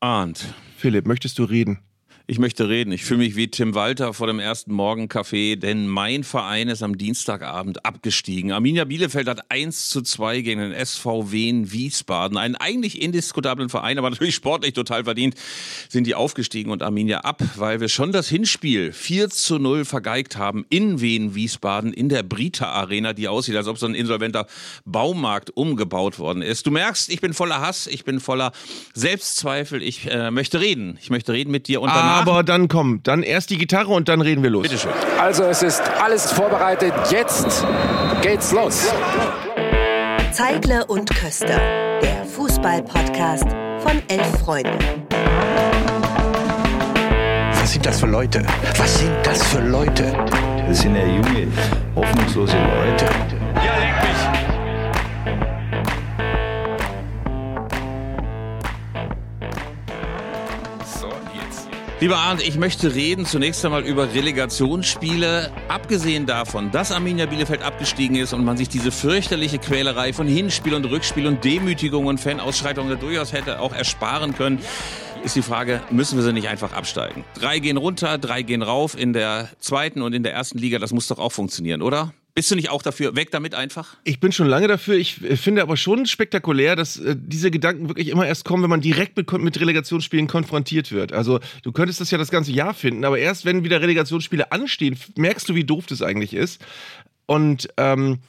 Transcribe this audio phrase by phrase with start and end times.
[0.00, 0.54] Arndt.
[0.76, 1.80] Philipp, möchtest du reden?
[2.30, 2.92] Ich möchte reden.
[2.92, 6.98] Ich fühle mich wie Tim Walter vor dem ersten Morgenkaffee, denn mein Verein ist am
[6.98, 8.52] Dienstagabend abgestiegen.
[8.52, 12.36] Arminia Bielefeld hat 1 zu 2 gegen den SV Wien Wiesbaden.
[12.36, 15.36] Einen eigentlich indiskutablen Verein, aber natürlich sportlich total verdient,
[15.88, 20.36] sind die aufgestiegen und Arminia ab, weil wir schon das Hinspiel 4 zu 0 vergeigt
[20.36, 24.46] haben in Wien Wiesbaden in der Brita Arena, die aussieht, als ob so ein insolventer
[24.84, 26.66] Baumarkt umgebaut worden ist.
[26.66, 28.52] Du merkst, ich bin voller Hass, ich bin voller
[28.92, 30.98] Selbstzweifel, ich äh, möchte reden.
[31.00, 34.08] Ich möchte reden mit dir und danach Aber dann komm, dann erst die Gitarre und
[34.08, 34.62] dann reden wir los.
[34.62, 34.92] Bitteschön.
[35.20, 36.92] Also es ist alles vorbereitet.
[37.10, 37.64] Jetzt
[38.22, 38.92] geht's los.
[40.32, 41.58] Zeigle und Köster,
[42.02, 43.46] der Fußball-Podcast
[43.80, 44.78] von Elf Freunde.
[47.52, 48.42] Was sind das für Leute?
[48.76, 50.12] Was sind das für Leute?
[50.66, 51.48] Das sind ja junge,
[51.96, 53.06] hoffnungslose Leute.
[62.00, 65.50] Lieber Arndt, ich möchte reden zunächst einmal über Relegationsspiele.
[65.66, 70.74] Abgesehen davon, dass Arminia Bielefeld abgestiegen ist und man sich diese fürchterliche Quälerei von Hinspiel
[70.74, 74.60] und Rückspiel und Demütigung und Fanausschreitungen durchaus hätte auch ersparen können,
[75.24, 77.24] ist die Frage, müssen wir sie nicht einfach absteigen?
[77.34, 80.78] Drei gehen runter, drei gehen rauf in der zweiten und in der ersten Liga.
[80.78, 82.14] Das muss doch auch funktionieren, oder?
[82.38, 83.16] Bist du nicht auch dafür?
[83.16, 83.96] Weg damit einfach?
[84.04, 84.94] Ich bin schon lange dafür.
[84.94, 88.70] Ich äh, finde aber schon spektakulär, dass äh, diese Gedanken wirklich immer erst kommen, wenn
[88.70, 91.12] man direkt mit, mit Relegationsspielen konfrontiert wird.
[91.12, 94.96] Also du könntest das ja das ganze Jahr finden, aber erst wenn wieder Relegationsspiele anstehen,
[95.16, 96.64] merkst du, wie doof das eigentlich ist.
[97.26, 98.20] Und ähm,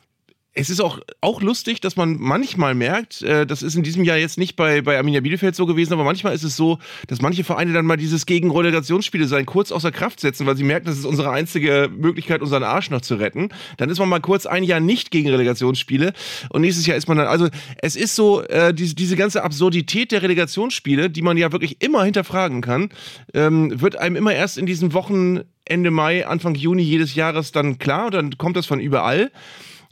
[0.54, 4.18] es ist auch, auch lustig, dass man manchmal merkt, äh, das ist in diesem Jahr
[4.18, 7.44] jetzt nicht bei, bei Arminia Bielefeld so gewesen, aber manchmal ist es so, dass manche
[7.44, 10.98] Vereine dann mal dieses gegen Relegationsspiele sein kurz außer Kraft setzen, weil sie merken, das
[10.98, 13.50] ist unsere einzige Möglichkeit, unseren Arsch noch zu retten.
[13.78, 16.14] Dann ist man mal kurz ein Jahr nicht gegen Relegationsspiele
[16.50, 17.48] und nächstes Jahr ist man dann, also
[17.82, 22.04] es ist so, äh, diese, diese ganze Absurdität der Relegationsspiele, die man ja wirklich immer
[22.04, 22.90] hinterfragen kann,
[23.36, 27.78] ähm, wird einem immer erst in diesen Wochen Ende Mai, Anfang Juni jedes Jahres dann
[27.78, 29.32] klar, dann kommt das von überall.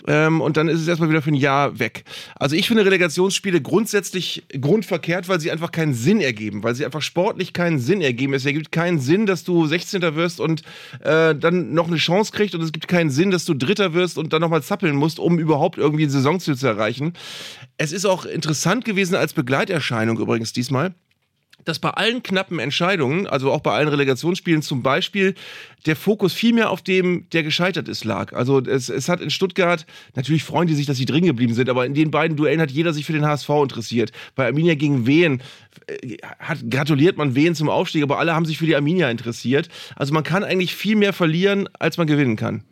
[0.05, 2.03] Ähm, und dann ist es erstmal wieder für ein Jahr weg.
[2.35, 7.01] Also ich finde Relegationsspiele grundsätzlich grundverkehrt, weil sie einfach keinen Sinn ergeben, weil sie einfach
[7.01, 8.33] sportlich keinen Sinn ergeben.
[8.33, 10.01] Es ergibt keinen Sinn, dass du 16.
[10.15, 10.61] wirst und
[11.01, 14.17] äh, dann noch eine Chance kriegst und es gibt keinen Sinn, dass du Dritter wirst
[14.17, 17.13] und dann nochmal zappeln musst, um überhaupt irgendwie ein Saisonziel zu erreichen.
[17.77, 20.93] Es ist auch interessant gewesen als Begleiterscheinung übrigens diesmal
[21.67, 25.35] dass bei allen knappen Entscheidungen, also auch bei allen Relegationsspielen zum Beispiel,
[25.85, 28.33] der Fokus viel mehr auf dem, der gescheitert ist, lag.
[28.33, 29.85] Also es, es hat in Stuttgart,
[30.15, 32.71] natürlich freuen die sich, dass sie drin geblieben sind, aber in den beiden Duellen hat
[32.71, 34.11] jeder sich für den HSV interessiert.
[34.35, 35.41] Bei Arminia gegen Wehen
[35.87, 39.67] äh, hat, gratuliert man Wehen zum Aufstieg, aber alle haben sich für die Arminia interessiert.
[39.95, 42.63] Also man kann eigentlich viel mehr verlieren, als man gewinnen kann.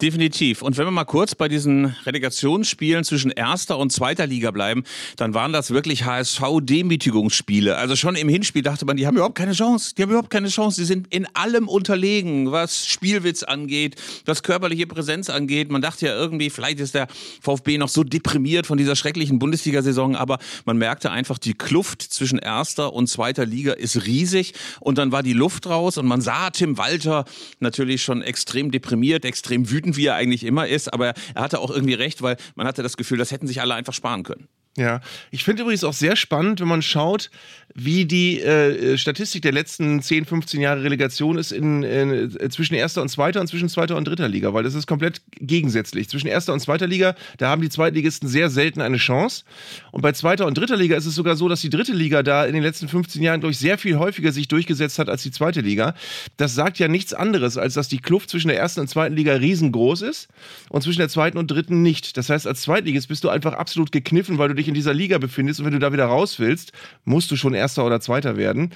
[0.00, 0.62] Definitiv.
[0.62, 4.84] Und wenn wir mal kurz bei diesen Relegationsspielen zwischen erster und zweiter Liga bleiben,
[5.16, 7.76] dann waren das wirklich HSV-Demütigungsspiele.
[7.76, 9.94] Also schon im Hinspiel dachte man, die haben überhaupt keine Chance.
[9.96, 10.80] Die haben überhaupt keine Chance.
[10.80, 15.70] Die sind in allem unterlegen, was Spielwitz angeht, was körperliche Präsenz angeht.
[15.70, 17.08] Man dachte ja irgendwie, vielleicht ist der
[17.40, 22.38] VfB noch so deprimiert von dieser schrecklichen Bundesliga-Saison, aber man merkte einfach, die Kluft zwischen
[22.38, 24.54] erster und zweiter Liga ist riesig.
[24.80, 27.24] Und dann war die Luft raus und man sah Tim Walter
[27.60, 30.92] natürlich schon extrem deprimiert, extrem wütend, wie er eigentlich immer ist.
[30.92, 33.74] Aber er hatte auch irgendwie recht, weil man hatte das Gefühl, das hätten sich alle
[33.74, 34.48] einfach sparen können.
[34.78, 35.00] Ja,
[35.30, 37.30] ich finde übrigens auch sehr spannend, wenn man schaut,
[37.78, 43.02] wie die äh, Statistik der letzten 10, 15 Jahre Relegation ist in, in, zwischen erster
[43.02, 46.08] und zweiter und zwischen zweiter und dritter Liga, weil das ist komplett gegensätzlich.
[46.08, 49.44] Zwischen erster und zweiter Liga, da haben die Zweitligisten sehr selten eine Chance.
[49.92, 52.46] Und bei zweiter und dritter Liga ist es sogar so, dass die dritte Liga da
[52.46, 55.60] in den letzten 15 Jahren durch sehr viel häufiger sich durchgesetzt hat als die zweite
[55.60, 55.94] Liga.
[56.38, 59.34] Das sagt ja nichts anderes, als dass die Kluft zwischen der ersten und zweiten Liga
[59.34, 60.28] riesengroß ist
[60.70, 62.16] und zwischen der zweiten und dritten nicht.
[62.16, 65.18] Das heißt, als Zweitligist bist du einfach absolut gekniffen, weil du dich in dieser Liga
[65.18, 66.72] befindest und wenn du da wieder raus willst,
[67.04, 68.72] musst du schon Erster oder Zweiter werden.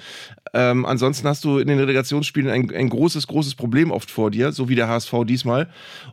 [0.53, 4.53] Ähm, ansonsten hast du in den Relegationsspielen ein, ein großes, großes Problem oft vor dir,
[4.53, 5.69] so wie der HSV diesmal.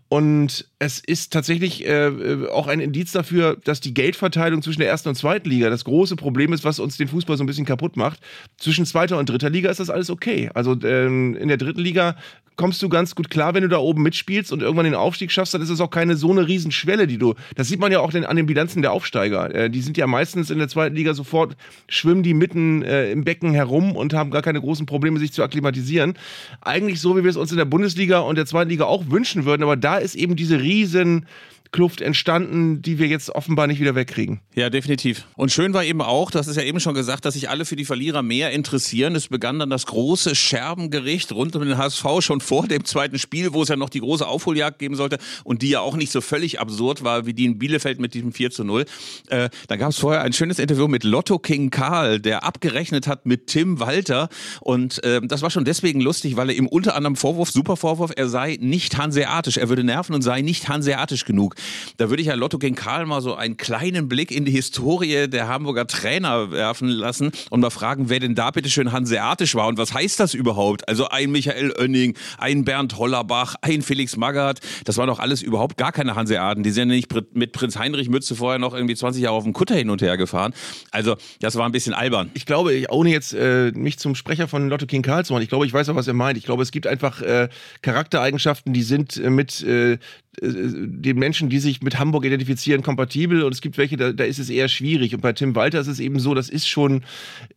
[0.10, 2.12] Und es ist tatsächlich äh,
[2.52, 6.16] auch ein Indiz dafür, dass die Geldverteilung zwischen der ersten und zweiten Liga das große
[6.16, 8.20] Problem ist, was uns den Fußball so ein bisschen kaputt macht.
[8.58, 10.50] Zwischen zweiter und dritter Liga ist das alles okay.
[10.54, 12.16] Also ähm, in der dritten Liga
[12.58, 15.54] kommst du ganz gut klar, wenn du da oben mitspielst und irgendwann den Aufstieg schaffst,
[15.54, 17.36] dann ist es auch keine so eine Riesenschwelle, die du.
[17.56, 19.67] Das sieht man ja auch an den Bilanzen der Aufsteiger.
[19.68, 21.56] Äh, die sind ja meistens in der zweiten Liga sofort,
[21.88, 25.44] schwimmen die mitten äh, im Becken herum und haben gar keine großen Probleme, sich zu
[25.44, 26.18] akklimatisieren.
[26.62, 29.46] Eigentlich so, wie wir es uns in der Bundesliga und der zweiten Liga auch wünschen
[29.46, 31.26] würden, aber da ist eben diese riesen
[31.78, 34.40] Alterskluft entstanden, die wir jetzt offenbar nicht wieder wegkriegen.
[34.56, 35.28] Ja, definitiv.
[35.36, 37.76] Und schön war eben auch, das ist ja eben schon gesagt, dass sich alle für
[37.76, 39.16] die Verlierer mehr interessieren.
[39.16, 43.54] Es begann dann das große Scherbengericht rund um den HSV schon vor dem zweiten Spiel,
[43.54, 46.20] wo es ja noch die große Aufholjagd geben sollte und die ja auch nicht so
[46.20, 48.86] völlig absurd war wie die in Bielefeld mit diesem 4 zu 0.
[49.28, 53.28] Äh, da gab es vorher ein schönes Interview mit Lotto King Karl, der abgerechnet hat
[53.28, 54.30] mit Tim Walter.
[54.62, 58.12] Und äh, das war schon deswegen lustig, weil er ihm unter anderem Vorwurf, super Vorwurf,
[58.16, 61.56] er sei nicht hanseatisch, er würde nerven und sei nicht hanseatisch genug.
[61.98, 65.28] Da würde ich ja Lotto King Karl mal so einen kleinen Blick in die Historie
[65.28, 69.68] der Hamburger Trainer werfen lassen und mal fragen, wer denn da bitte schön hanseatisch war
[69.68, 70.88] und was heißt das überhaupt?
[70.88, 75.78] Also ein Michael Oenning, ein Bernd Hollerbach, ein Felix Magath, das waren doch alles überhaupt
[75.78, 76.64] gar keine Hanseaten.
[76.64, 79.54] Die sind ja nicht mit Prinz Heinrich Mütze vorher noch irgendwie 20 Jahre auf dem
[79.54, 80.54] Kutter hin und her gefahren.
[80.92, 82.32] Also das war ein bisschen albern.
[82.34, 85.50] Ich glaube, ohne jetzt äh, mich zum Sprecher von Lotto King Karl zu machen, ich
[85.50, 86.38] glaube, ich weiß auch, was er meint.
[86.38, 87.50] Ich glaube, es gibt einfach äh,
[87.82, 89.98] Charaktereigenschaften, die sind äh, mit äh,
[90.42, 94.40] den Menschen, die sich mit Hamburg identifizieren, kompatibel und es gibt welche, da, da ist
[94.40, 95.16] es eher schwierig.
[95.16, 97.04] Und bei Tim Walter ist es eben so, das ist schon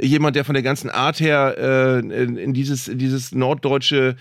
[0.00, 4.17] jemand, der von der ganzen Art her äh, in, in, dieses, in dieses norddeutsche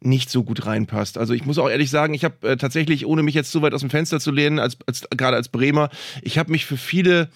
[0.00, 1.16] nicht so gut reinpasst.
[1.16, 3.72] Also ich muss auch ehrlich sagen, ich habe äh, tatsächlich, ohne mich jetzt zu weit
[3.72, 5.90] aus dem Fenster zu lehnen, als, als gerade als Bremer,
[6.22, 7.28] ich habe mich für viele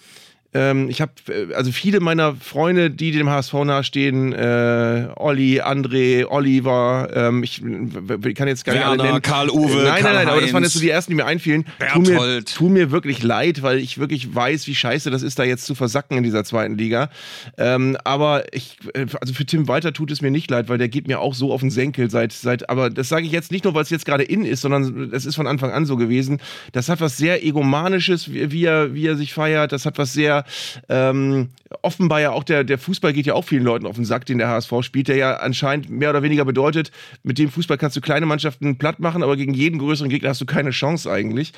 [0.53, 1.11] ähm, ich habe
[1.55, 8.35] also viele meiner Freunde, die dem HSV nahestehen, äh, Olli, André, Oliver, ähm, ich, ich
[8.35, 9.21] kann jetzt gar nicht alle nennen.
[9.21, 11.25] Karl Uwe, Nein, Karl nein, nein, aber das waren jetzt so die ersten, die mir
[11.25, 11.65] einfielen.
[11.93, 15.43] Tu mir, tu mir wirklich leid, weil ich wirklich weiß, wie scheiße das ist, da
[15.43, 17.09] jetzt zu versacken in dieser zweiten Liga.
[17.57, 18.77] Ähm, aber ich,
[19.19, 21.51] also für Tim Walter tut es mir nicht leid, weil der geht mir auch so
[21.51, 24.05] auf den Senkel seit, seit aber das sage ich jetzt nicht nur, weil es jetzt
[24.05, 26.39] gerade in ist, sondern es ist von Anfang an so gewesen.
[26.71, 29.71] Das hat was sehr egomanisches, wie er, wie er sich feiert.
[29.71, 30.45] Das hat was sehr
[30.89, 31.49] ähm,
[31.81, 34.37] offenbar ja auch der, der Fußball geht ja auch vielen Leuten auf den Sack, den
[34.37, 36.91] der HSV spielt, der ja anscheinend mehr oder weniger bedeutet,
[37.23, 40.41] mit dem Fußball kannst du kleine Mannschaften platt machen, aber gegen jeden größeren Gegner hast
[40.41, 41.53] du keine Chance eigentlich.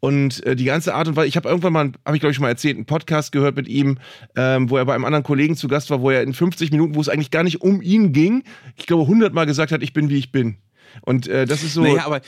[0.00, 2.36] Und äh, die ganze Art und Weise, ich habe irgendwann mal, habe ich glaube ich
[2.36, 3.98] schon mal erzählt, einen Podcast gehört mit ihm,
[4.36, 6.94] ähm, wo er bei einem anderen Kollegen zu Gast war, wo er in 50 Minuten,
[6.94, 8.44] wo es eigentlich gar nicht um ihn ging,
[8.76, 10.56] ich glaube 100 Mal gesagt hat, ich bin wie ich bin.
[11.00, 11.82] Und äh, das ist so.
[11.82, 12.20] Naja, aber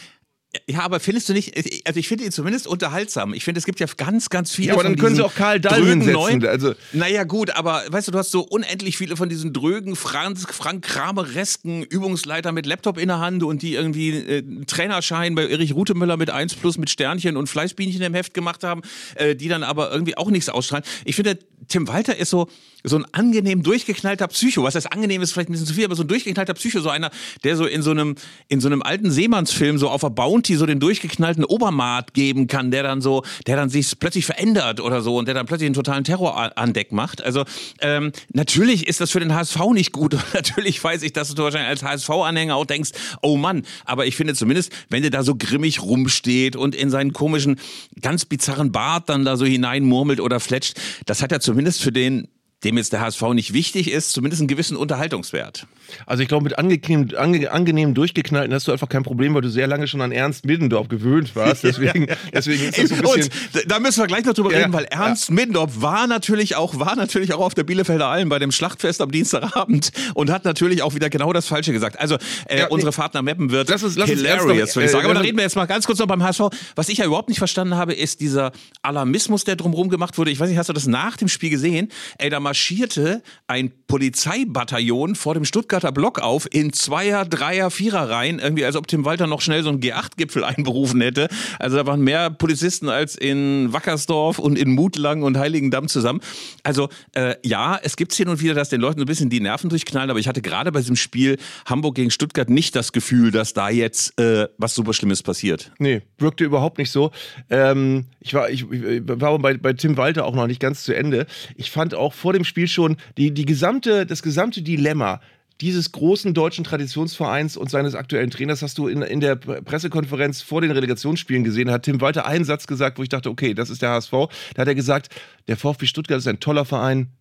[0.66, 1.54] ja, aber findest du nicht,
[1.86, 3.34] also ich finde ihn zumindest unterhaltsam.
[3.34, 4.68] Ich finde, es gibt ja ganz, ganz viele.
[4.68, 6.46] Ja, aber dann können sie auch Karl Dahl hinsetzen.
[6.46, 10.46] Also naja, gut, aber weißt du, du hast so unendlich viele von diesen drögen Franz,
[10.50, 15.48] Frank Krameresken Übungsleiter mit Laptop in der Hand und die irgendwie äh, einen Trainerschein bei
[15.48, 18.82] Erich Rutemüller mit 1 plus mit Sternchen und Fleißbienchen im Heft gemacht haben,
[19.16, 20.84] äh, die dann aber irgendwie auch nichts ausstrahlen.
[21.04, 22.48] Ich finde, Tim Walter ist so,
[22.82, 24.62] so ein angenehm durchgeknallter Psycho.
[24.62, 26.90] Was heißt angenehm ist vielleicht ein bisschen zu viel, aber so ein durchgeknallter Psycho, so
[26.90, 27.10] einer,
[27.42, 28.16] der so in so einem,
[28.48, 32.70] in so einem alten Seemannsfilm so auf der Bounty so den durchgeknallten Obermaat geben kann,
[32.70, 35.74] der dann so, der dann sich plötzlich verändert oder so und der dann plötzlich einen
[35.74, 37.24] totalen Terror an Deck macht.
[37.24, 37.44] Also
[37.80, 41.42] ähm, natürlich ist das für den HSV nicht gut und natürlich weiß ich, dass du
[41.42, 42.90] wahrscheinlich als HSV-Anhänger auch denkst,
[43.22, 47.12] oh Mann, aber ich finde zumindest, wenn der da so grimmig rumsteht und in seinen
[47.12, 47.58] komischen,
[48.02, 52.28] ganz bizarren Bart dann da so hineinmurmelt oder fletscht, das hat ja zumindest für den
[52.64, 55.66] dem jetzt der HSV nicht wichtig ist, zumindest einen gewissen Unterhaltungswert.
[56.06, 59.50] Also ich glaube, mit angenehm, ange, angenehm durchgeknallten hast du einfach kein Problem, weil du
[59.50, 61.64] sehr lange schon an Ernst Middendorf gewöhnt warst.
[61.64, 63.30] Deswegen, deswegen ist das so ein bisschen...
[63.54, 64.58] Und da müssen wir gleich noch drüber ja.
[64.58, 65.34] reden, weil Ernst ja.
[65.34, 69.10] Middendorf war natürlich auch war natürlich auch auf der Bielefelder Alm bei dem Schlachtfest am
[69.10, 71.98] Dienstagabend und hat natürlich auch wieder genau das Falsche gesagt.
[71.98, 75.04] Also äh, ja, unsere Fahrt nach Meppen wird lass uns, lass hilarious, würde ich sagen.
[75.04, 76.42] Aber da reden wir jetzt mal ganz kurz noch beim HSV.
[76.74, 78.52] Was ich ja überhaupt nicht verstanden habe, ist dieser
[78.82, 80.30] Alarmismus, der drumherum gemacht wurde.
[80.30, 81.88] Ich weiß nicht, hast du das nach dem Spiel gesehen?
[82.18, 88.38] Ey, da marschierte ein Polizeibataillon vor dem Stuttgarter Block auf in Zweier, Dreier, Vierer Reihen,
[88.38, 91.26] irgendwie als ob Tim Walter noch schnell so einen G8-Gipfel einberufen hätte.
[91.58, 96.20] Also da waren mehr Polizisten als in Wackersdorf und in Mutlang und Heiligendamm zusammen.
[96.62, 99.40] Also äh, ja, es gibt hin und wieder, dass den Leuten so ein bisschen die
[99.40, 103.32] Nerven durchknallen, aber ich hatte gerade bei diesem Spiel Hamburg gegen Stuttgart nicht das Gefühl,
[103.32, 105.72] dass da jetzt äh, was super Schlimmes passiert.
[105.80, 107.10] Nee, wirkte überhaupt nicht so.
[107.50, 110.94] Ähm, ich war, ich, ich war bei, bei Tim Walter auch noch nicht ganz zu
[110.94, 111.26] Ende.
[111.56, 115.20] Ich fand auch vor dem Spiel schon die, die gesamte, das gesamte Dilemma
[115.60, 120.60] dieses großen deutschen Traditionsvereins und seines aktuellen Trainers hast du in, in der Pressekonferenz vor
[120.60, 121.70] den Relegationsspielen gesehen.
[121.70, 124.10] Hat Tim Walter einen Satz gesagt, wo ich dachte, okay, das ist der HSV.
[124.54, 125.14] Da hat er gesagt,
[125.46, 127.12] der VfB Stuttgart ist ein toller Verein,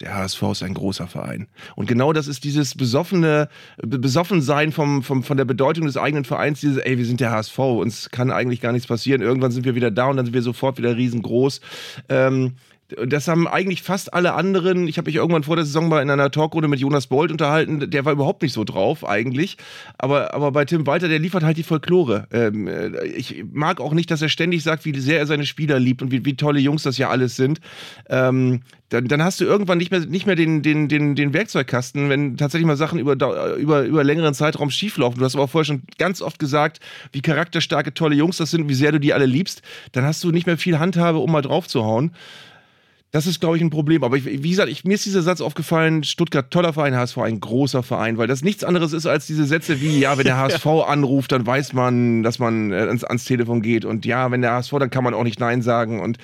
[0.00, 1.48] der HSV ist ein großer Verein.
[1.74, 6.60] Und genau das ist dieses besoffene, Besoffensein vom, vom, von der Bedeutung des eigenen Vereins,
[6.60, 9.74] dieses, ey, wir sind der HSV, uns kann eigentlich gar nichts passieren, irgendwann sind wir
[9.74, 11.60] wieder da und dann sind wir sofort wieder riesengroß.
[12.10, 12.54] Ähm,
[13.06, 14.88] Das haben eigentlich fast alle anderen.
[14.88, 17.90] Ich habe mich irgendwann vor der Saison mal in einer Talkrunde mit Jonas Bold unterhalten.
[17.90, 19.58] Der war überhaupt nicht so drauf eigentlich.
[19.98, 22.26] Aber, aber bei Tim Walter, der liefert halt die Folklore.
[22.32, 25.78] Ähm, äh, ich mag auch nicht, dass er ständig sagt, wie sehr er seine Spieler
[25.78, 27.60] liebt und wie, wie tolle Jungs das ja alles sind.
[28.08, 32.08] Ähm, dann, dann hast du irgendwann nicht mehr, nicht mehr den, den, den, den Werkzeugkasten,
[32.08, 35.18] wenn tatsächlich mal Sachen über, über, über längeren Zeitraum schieflaufen.
[35.18, 36.80] Du hast aber vorher schon ganz oft gesagt,
[37.12, 39.60] wie charakterstarke, tolle Jungs das sind, wie sehr du die alle liebst.
[39.92, 42.12] Dann hast du nicht mehr viel Handhabe, um mal drauf zu hauen.
[43.10, 44.04] Das ist, glaube ich, ein Problem.
[44.04, 47.40] Aber ich, wie gesagt, ich, mir ist dieser Satz aufgefallen: Stuttgart, toller Verein, HSV, ein
[47.40, 50.66] großer Verein, weil das nichts anderes ist als diese Sätze wie: Ja, wenn der HSV
[50.66, 53.86] anruft, dann weiß man, dass man äh, ans, ans, Telefon geht.
[53.86, 56.00] Und ja, wenn der HSV, dann kann man auch nicht Nein sagen.
[56.00, 56.18] Und,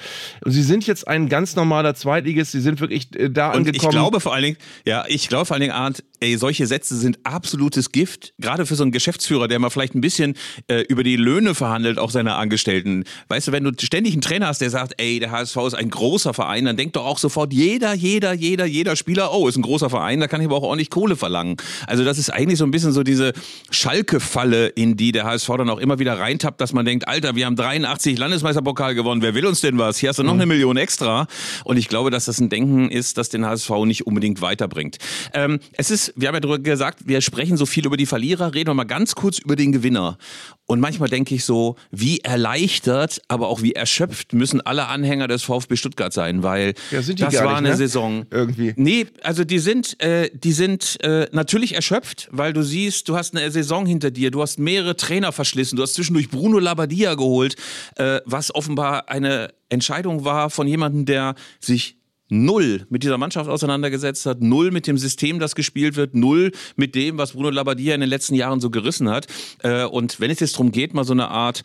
[0.45, 2.53] und sie sind jetzt ein ganz normaler Zweitligist.
[2.53, 3.75] Sie sind wirklich äh, da und angekommen.
[3.83, 6.97] Ich glaube vor allen Dingen, ja, ich glaube vor allen Dingen, Arndt, ey, solche Sätze
[6.97, 8.35] sind absolutes Gift.
[8.39, 10.35] Gerade für so einen Geschäftsführer, der mal vielleicht ein bisschen
[10.69, 13.05] äh, über die Löhne verhandelt, auch seiner Angestellten.
[13.29, 15.89] Weißt du, wenn du ständig einen Trainer hast, der sagt, ey, der HSV ist ein
[15.91, 19.63] großer Verein, dann denkt doch auch sofort jeder, jeder, jeder, jeder Spieler, oh, ist ein
[19.63, 21.57] großer Verein, da kann ich aber auch ordentlich Kohle verlangen.
[21.87, 23.33] Also das ist eigentlich so ein bisschen so diese
[23.71, 27.47] Schalke-Falle, in die der HSV dann auch immer wieder reintappt, dass man denkt, Alter, wir
[27.47, 29.99] haben 83 Landesmeisterpokal gewonnen, wer will uns denn was?
[29.99, 30.41] Hier hast du noch mhm.
[30.41, 31.29] eine Million extra.
[31.65, 34.99] Und ich glaube, dass das ein Denken ist, das den HSV nicht unbedingt weiterbringt.
[35.33, 38.53] Ähm, es ist, wir haben ja darüber gesagt, wir sprechen so viel über die Verlierer,
[38.53, 40.19] reden wir mal ganz kurz über den Gewinner.
[40.67, 45.43] Und manchmal denke ich so, wie erleichtert, aber auch wie erschöpft müssen alle Anhänger des
[45.43, 47.77] VfB Stuttgart sein, weil ja, das war nicht, eine ne?
[47.77, 48.27] Saison.
[48.31, 48.73] Irgendwie.
[48.77, 53.37] Nee, also die sind, äh, die sind äh, natürlich erschöpft, weil du siehst, du hast
[53.37, 57.57] eine Saison hinter dir, du hast mehrere Trainer verschlissen, du hast zwischendurch Bruno Labbadia geholt,
[57.97, 61.97] äh, was offenbar eine Entscheidung war von jemandem, der sich
[62.29, 66.95] null mit dieser Mannschaft auseinandergesetzt hat, null mit dem System, das gespielt wird, null mit
[66.95, 69.27] dem, was Bruno Labbadia in den letzten Jahren so gerissen hat.
[69.63, 71.63] Äh, und wenn es jetzt darum geht, mal so eine Art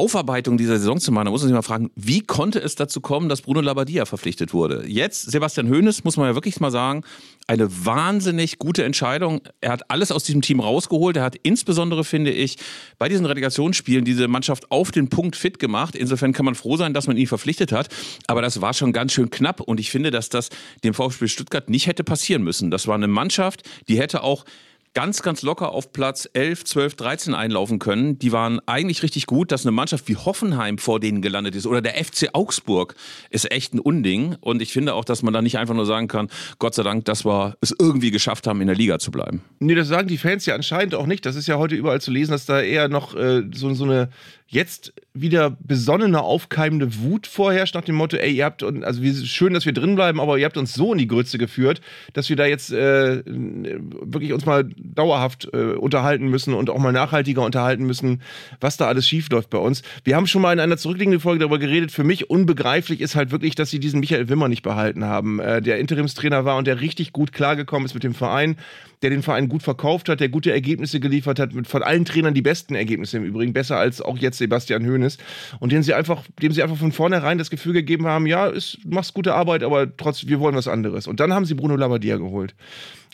[0.00, 3.02] Aufarbeitung dieser Saison zu machen, da muss man sich mal fragen, wie konnte es dazu
[3.02, 4.84] kommen, dass Bruno Labbadia verpflichtet wurde?
[4.86, 7.02] Jetzt, Sebastian Hoeneß, muss man ja wirklich mal sagen,
[7.46, 9.42] eine wahnsinnig gute Entscheidung.
[9.60, 11.18] Er hat alles aus diesem Team rausgeholt.
[11.18, 12.56] Er hat insbesondere, finde ich,
[12.96, 15.94] bei diesen Relegationsspielen diese Mannschaft auf den Punkt fit gemacht.
[15.94, 17.88] Insofern kann man froh sein, dass man ihn verpflichtet hat.
[18.26, 19.60] Aber das war schon ganz schön knapp.
[19.60, 20.48] Und ich finde, dass das
[20.82, 22.70] dem VfB Stuttgart nicht hätte passieren müssen.
[22.70, 24.46] Das war eine Mannschaft, die hätte auch
[24.94, 28.18] ganz, ganz locker auf Platz 11, 12, 13 einlaufen können.
[28.18, 31.80] Die waren eigentlich richtig gut, dass eine Mannschaft wie Hoffenheim vor denen gelandet ist oder
[31.80, 32.94] der FC Augsburg
[33.30, 34.36] ist echt ein Unding.
[34.40, 36.28] Und ich finde auch, dass man da nicht einfach nur sagen kann,
[36.58, 39.42] Gott sei Dank, dass wir es irgendwie geschafft haben, in der Liga zu bleiben.
[39.60, 41.24] Nee, das sagen die Fans ja anscheinend auch nicht.
[41.24, 44.10] Das ist ja heute überall zu lesen, dass da eher noch äh, so, so eine
[44.50, 49.64] jetzt wieder besonnene, aufkeimende Wut vorherrscht nach dem Motto, ey, ihr habt, also schön, dass
[49.64, 51.80] wir drin bleiben, aber ihr habt uns so in die Grütze geführt,
[52.14, 56.92] dass wir da jetzt äh, wirklich uns mal dauerhaft äh, unterhalten müssen und auch mal
[56.92, 58.22] nachhaltiger unterhalten müssen,
[58.60, 59.82] was da alles schiefläuft bei uns.
[60.02, 61.92] Wir haben schon mal in einer zurückliegenden Folge darüber geredet.
[61.92, 65.62] Für mich unbegreiflich ist halt wirklich, dass sie diesen Michael Wimmer nicht behalten haben, äh,
[65.62, 68.56] der Interimstrainer war und der richtig gut klargekommen ist mit dem Verein
[69.02, 72.34] der den Verein gut verkauft hat, der gute Ergebnisse geliefert hat, mit von allen Trainern
[72.34, 75.18] die besten Ergebnisse im Übrigen, besser als auch jetzt Sebastian Hoeneß.
[75.58, 78.78] Und dem sie einfach, dem sie einfach von vornherein das Gefühl gegeben haben, ja, ist,
[78.84, 81.06] machst gute Arbeit, aber trotzdem, wir wollen was anderes.
[81.06, 82.54] Und dann haben sie Bruno Labbadia geholt.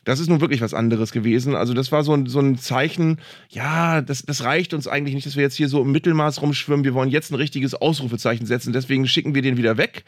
[0.07, 1.57] Das ist nun wirklich was anderes gewesen.
[1.57, 5.27] Also, das war so ein, so ein Zeichen, ja, das, das reicht uns eigentlich nicht,
[5.27, 6.85] dass wir jetzt hier so im Mittelmaß rumschwimmen.
[6.85, 8.73] Wir wollen jetzt ein richtiges Ausrufezeichen setzen.
[8.73, 10.05] Deswegen schicken wir den wieder weg,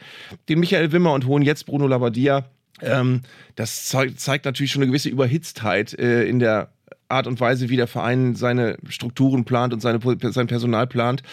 [0.47, 2.49] den Michael Wimmer, und holen jetzt Bruno Labbadia.
[2.81, 3.21] Ähm,
[3.55, 6.69] das zeigt, zeigt natürlich schon eine gewisse Überhitztheit äh, in der
[7.09, 9.99] Art und Weise, wie der Verein seine Strukturen plant und seine,
[10.31, 11.23] sein Personal plant.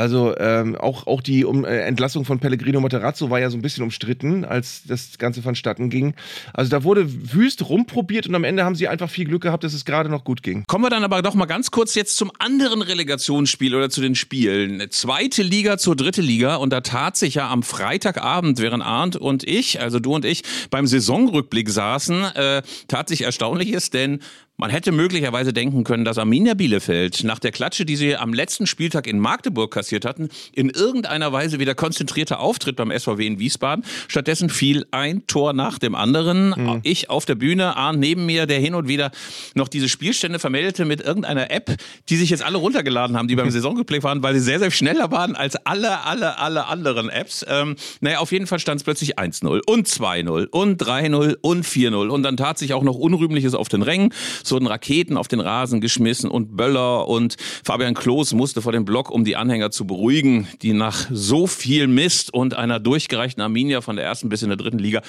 [0.00, 3.60] Also ähm, auch, auch die um, äh, Entlassung von Pellegrino Materazzo war ja so ein
[3.60, 6.14] bisschen umstritten, als das Ganze vonstatten ging.
[6.54, 7.04] Also da wurde
[7.34, 10.24] wüst rumprobiert und am Ende haben sie einfach viel Glück gehabt, dass es gerade noch
[10.24, 10.64] gut ging.
[10.66, 14.14] Kommen wir dann aber doch mal ganz kurz jetzt zum anderen Relegationsspiel oder zu den
[14.14, 14.82] Spielen.
[14.88, 19.44] Zweite Liga zur dritte Liga und da tat sich ja am Freitagabend, während Arndt und
[19.46, 24.20] ich, also du und ich, beim Saisonrückblick saßen, äh, tat sich Erstaunliches, denn
[24.60, 28.66] man hätte möglicherweise denken können, dass Arminia Bielefeld nach der Klatsche, die sie am letzten
[28.66, 33.86] Spieltag in Magdeburg kassiert hatten, in irgendeiner Weise wieder konzentrierter Auftritt beim SVW in Wiesbaden.
[34.06, 36.50] Stattdessen fiel ein Tor nach dem anderen.
[36.50, 36.80] Mhm.
[36.82, 39.12] Ich auf der Bühne, Arndt neben mir, der hin und wieder
[39.54, 41.74] noch diese Spielstände vermeldete mit irgendeiner App,
[42.10, 45.10] die sich jetzt alle runtergeladen haben, die beim Saisonreplay waren, weil sie sehr, sehr schneller
[45.10, 47.46] waren als alle, alle, alle anderen Apps.
[47.48, 52.08] Ähm, naja, auf jeden Fall stand es plötzlich 1-0 und 2-0 und 3-0 und 4-0
[52.08, 54.12] und dann tat sich auch noch Unrühmliches auf den Rängen.
[54.50, 59.10] Wurden Raketen auf den Rasen geschmissen und Böller und Fabian Klos musste vor dem Block,
[59.10, 63.96] um die Anhänger zu beruhigen, die nach so viel Mist und einer durchgereichten Arminia von
[63.96, 65.02] der ersten bis in der dritten Liga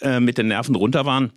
[0.00, 1.32] äh, mit den Nerven runter waren.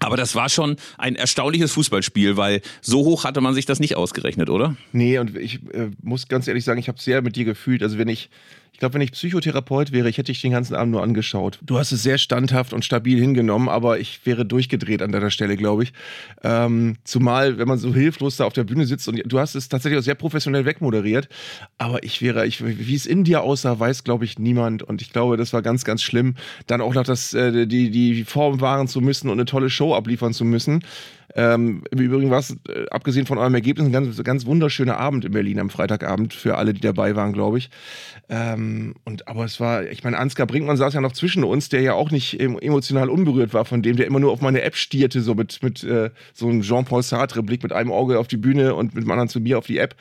[0.00, 3.96] Aber das war schon ein erstaunliches Fußballspiel, weil so hoch hatte man sich das nicht
[3.96, 4.76] ausgerechnet, oder?
[4.92, 7.82] Nee, und ich äh, muss ganz ehrlich sagen, ich habe sehr mit dir gefühlt.
[7.82, 8.28] Also wenn ich
[8.74, 11.60] Ich glaube, wenn ich Psychotherapeut wäre, ich hätte dich den ganzen Abend nur angeschaut.
[11.62, 15.56] Du hast es sehr standhaft und stabil hingenommen, aber ich wäre durchgedreht an deiner Stelle,
[15.56, 15.92] glaube ich.
[16.42, 19.68] Ähm, zumal, wenn man so hilflos da auf der Bühne sitzt und du hast es
[19.68, 21.28] tatsächlich auch sehr professionell wegmoderiert.
[21.78, 24.82] Aber ich wäre, ich, wie es in dir aussah, weiß, glaube ich, niemand.
[24.82, 26.34] Und ich glaube, das war ganz, ganz schlimm.
[26.66, 29.94] Dann auch noch das, äh, die, die Form wahren zu müssen und eine tolle Show
[29.94, 30.82] abliefern zu müssen.
[31.34, 35.24] Ähm, Im Übrigen war es, äh, abgesehen von eurem Ergebnis, ein ganz, ganz wunderschöner Abend
[35.24, 37.70] in Berlin am Freitagabend für alle, die dabei waren, glaube ich.
[38.28, 41.80] Ähm, und aber es war, ich meine, Ansgar Brinkmann saß ja noch zwischen uns, der
[41.80, 45.22] ja auch nicht emotional unberührt war von dem, der immer nur auf meine App stierte,
[45.22, 48.94] so mit, mit äh, so einem Jean-Paul Sartre-Blick mit einem Auge auf die Bühne und
[48.94, 49.96] mit dem anderen zu mir auf die App.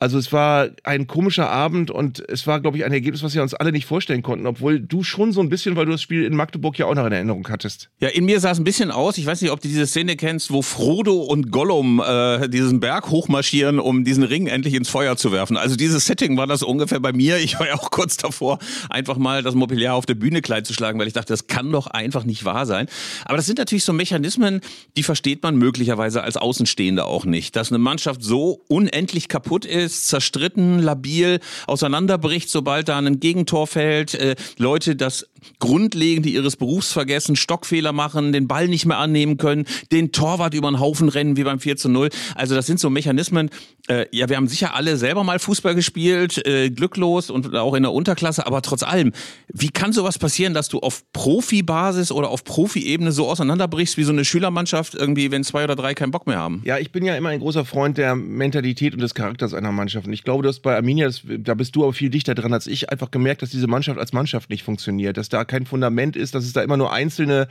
[0.00, 3.42] Also es war ein komischer Abend und es war, glaube ich, ein Ergebnis, was wir
[3.42, 6.24] uns alle nicht vorstellen konnten, obwohl du schon so ein bisschen, weil du das Spiel
[6.24, 7.90] in Magdeburg ja auch noch in Erinnerung hattest.
[8.00, 10.16] Ja, in mir sah es ein bisschen aus, ich weiß nicht, ob du diese Szene
[10.16, 15.18] kennst, wo Frodo und Gollum äh, diesen Berg hochmarschieren, um diesen Ring endlich ins Feuer
[15.18, 15.58] zu werfen.
[15.58, 17.36] Also dieses Setting war das ungefähr bei mir.
[17.36, 20.72] Ich war ja auch kurz davor, einfach mal das Mobiliar auf der Bühne klein zu
[20.72, 22.86] schlagen, weil ich dachte, das kann doch einfach nicht wahr sein.
[23.26, 24.62] Aber das sind natürlich so Mechanismen,
[24.96, 27.54] die versteht man möglicherweise als Außenstehender auch nicht.
[27.54, 34.14] Dass eine Mannschaft so unendlich kaputt ist, zerstritten, labil, auseinanderbricht, sobald da ein Gegentor fällt,
[34.14, 35.26] äh, Leute das
[35.58, 40.70] Grundlegende ihres Berufs vergessen, Stockfehler machen, den Ball nicht mehr annehmen können, den Torwart über
[40.70, 42.08] den Haufen rennen wie beim 4 zu 0.
[42.34, 43.50] Also das sind so Mechanismen,
[43.88, 47.82] äh, ja, wir haben sicher alle selber mal Fußball gespielt, äh, glücklos und auch in
[47.82, 49.12] der Unterklasse, aber trotz allem,
[49.52, 54.12] wie kann sowas passieren, dass du auf Profibasis oder auf Profiebene so auseinanderbrichst wie so
[54.12, 56.62] eine Schülermannschaft irgendwie, wenn zwei oder drei keinen Bock mehr haben?
[56.64, 60.06] Ja, ich bin ja immer ein großer Freund der Mentalität und des Charakters einer Mannschaft.
[60.06, 62.66] Und ich glaube, dass bei Arminia, das, da bist du aber viel dichter dran als
[62.66, 66.34] ich, einfach gemerkt, dass diese Mannschaft als Mannschaft nicht funktioniert, dass da kein Fundament ist,
[66.34, 67.48] dass es da immer nur einzelne,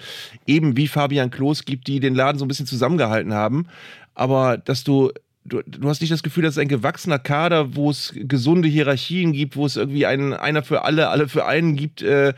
[0.48, 3.68] eben wie Fabian Klos gibt, die den Laden so ein bisschen zusammengehalten haben.
[4.16, 5.12] Aber dass du
[5.44, 9.32] Du, du, hast nicht das Gefühl, dass es ein gewachsener Kader, wo es gesunde Hierarchien
[9.34, 12.04] gibt, wo es irgendwie einen, einer für alle, alle für einen gibt.
[12.04, 12.34] Äh,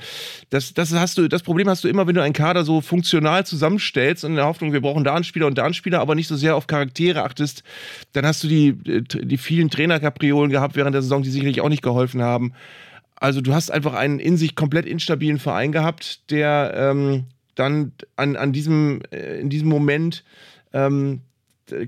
[0.52, 3.46] das, das, hast du, das Problem hast du immer, wenn du einen Kader so funktional
[3.46, 6.16] zusammenstellst und in der Hoffnung, wir brauchen da einen Spieler und da einen Spieler, aber
[6.16, 7.64] nicht so sehr auf Charaktere achtest,
[8.14, 11.84] dann hast du die, die vielen Trainerkapriolen gehabt während der Saison, die sicherlich auch nicht
[11.84, 12.54] geholfen haben.
[13.24, 17.24] Also du hast einfach einen in sich komplett instabilen Verein gehabt, der ähm,
[17.56, 20.26] dann an, an diesem, äh, in diesem Moment
[20.74, 21.22] ähm,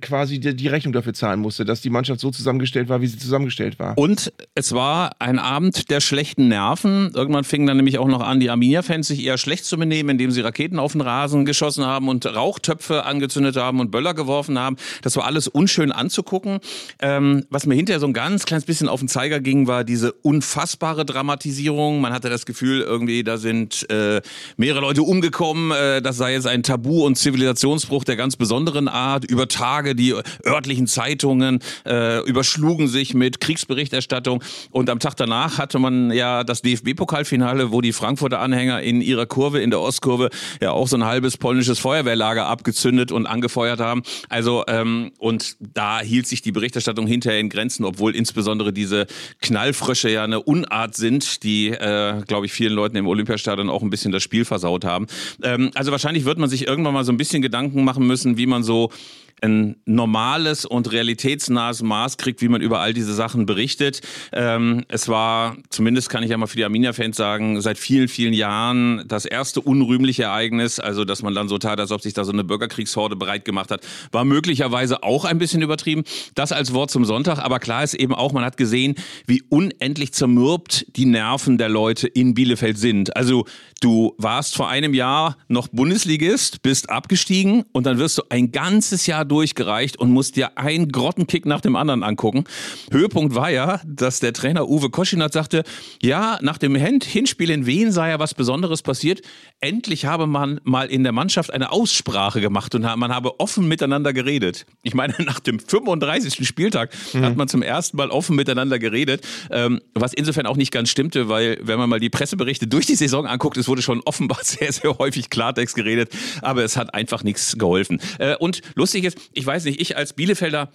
[0.02, 3.18] quasi die, die, Rechnung dafür zahlen musste, dass die Mannschaft so zusammengestellt war, wie sie
[3.18, 3.98] zusammengestellt war.
[3.98, 7.12] Und es war ein Abend der schlechten Nerven.
[7.14, 10.32] Irgendwann fingen dann nämlich auch noch an, die Arminia-Fans sich eher schlecht zu benehmen, indem
[10.32, 14.78] sie Raketen auf den Rasen geschossen haben und Rauchtöpfe angezündet haben und Böller geworfen haben.
[15.02, 16.60] Das war alles unschön anzugucken.
[17.00, 20.14] Ähm, was mir hinterher so ein ganz kleines bisschen auf den Zeiger ging, war diese
[20.14, 22.00] unfassbare Dramatisierung.
[22.00, 24.22] Man hatte das Gefühl, irgendwie, da sind äh,
[24.58, 25.72] mehrere Leute umgekommen.
[25.72, 29.26] Äh, das sei jetzt ein Tabu- und Zivilisationsbruch der ganz besonderen Art.
[29.26, 30.14] Über Tage, die
[30.46, 34.44] örtlichen Zeitungen äh, überschlugen sich mit Kriegsberichterstattung.
[34.70, 39.26] Und am Tag danach hatte man ja das DFB-Pokalfinale, wo die Frankfurter Anhänger in ihrer
[39.26, 40.30] Kurve, in der Ostkurve,
[40.62, 44.04] ja auch so ein halbes polnisches Feuerwehrlager abgezündet und angefeuert haben.
[44.30, 49.08] Also, ähm, und da hielt sich die Berichterstattung hinterher in Grenzen, obwohl insbesondere diese
[49.42, 53.90] Knallfrösche ja eine Unart sind, die, äh, glaube ich, vielen Leuten im Olympiastadion auch ein
[53.90, 55.08] bisschen das Spiel versaut haben.
[55.42, 58.46] Ähm, also wahrscheinlich wird man sich irgendwann mal so ein bisschen Gedanken machen müssen, wie
[58.46, 58.92] man so
[59.42, 64.02] ein normales und realitätsnahes Maß kriegt, wie man über all diese Sachen berichtet.
[64.32, 68.34] Ähm, es war, zumindest kann ich ja mal für die Arminia-Fans sagen, seit vielen, vielen
[68.34, 72.24] Jahren das erste unrühmliche Ereignis, also dass man dann so tat, als ob sich da
[72.24, 76.04] so eine Bürgerkriegshorde bereit gemacht hat, war möglicherweise auch ein bisschen übertrieben.
[76.34, 78.96] Das als Wort zum Sonntag, aber klar ist eben auch, man hat gesehen,
[79.28, 83.16] wie unendlich zermürbt die Nerven der Leute in Bielefeld sind.
[83.16, 83.46] Also
[83.82, 89.06] du warst vor einem Jahr noch Bundesligist, bist abgestiegen und dann wirst du ein ganzes
[89.08, 92.46] Jahr durchgereicht und musst dir einen Grottenkick nach dem anderen angucken.
[92.92, 95.64] Höhepunkt war ja, dass der Trainer Uwe Koschinat sagte,
[96.02, 99.22] ja, nach dem Hinspiel in Wien sei ja was Besonderes passiert.
[99.60, 104.14] Endlich habe man mal in der Mannschaft eine Aussprache gemacht und man habe offen miteinander
[104.14, 104.66] geredet.
[104.84, 106.48] Ich meine, nach dem 35.
[106.48, 107.26] Spieltag mhm.
[107.26, 111.30] hat man zum ersten Mal offen miteinander geredet, ähm, was insofern auch nicht ganz stimmte,
[111.30, 114.72] weil wenn man mal die Presseberichte durch die Saison anguckt, es wurde schon offenbar sehr,
[114.72, 116.12] sehr häufig Klartext geredet,
[116.42, 118.00] aber es hat einfach nichts geholfen.
[118.20, 120.72] Äh, und lustig ist, ich weiß nicht, ich als Bielefelder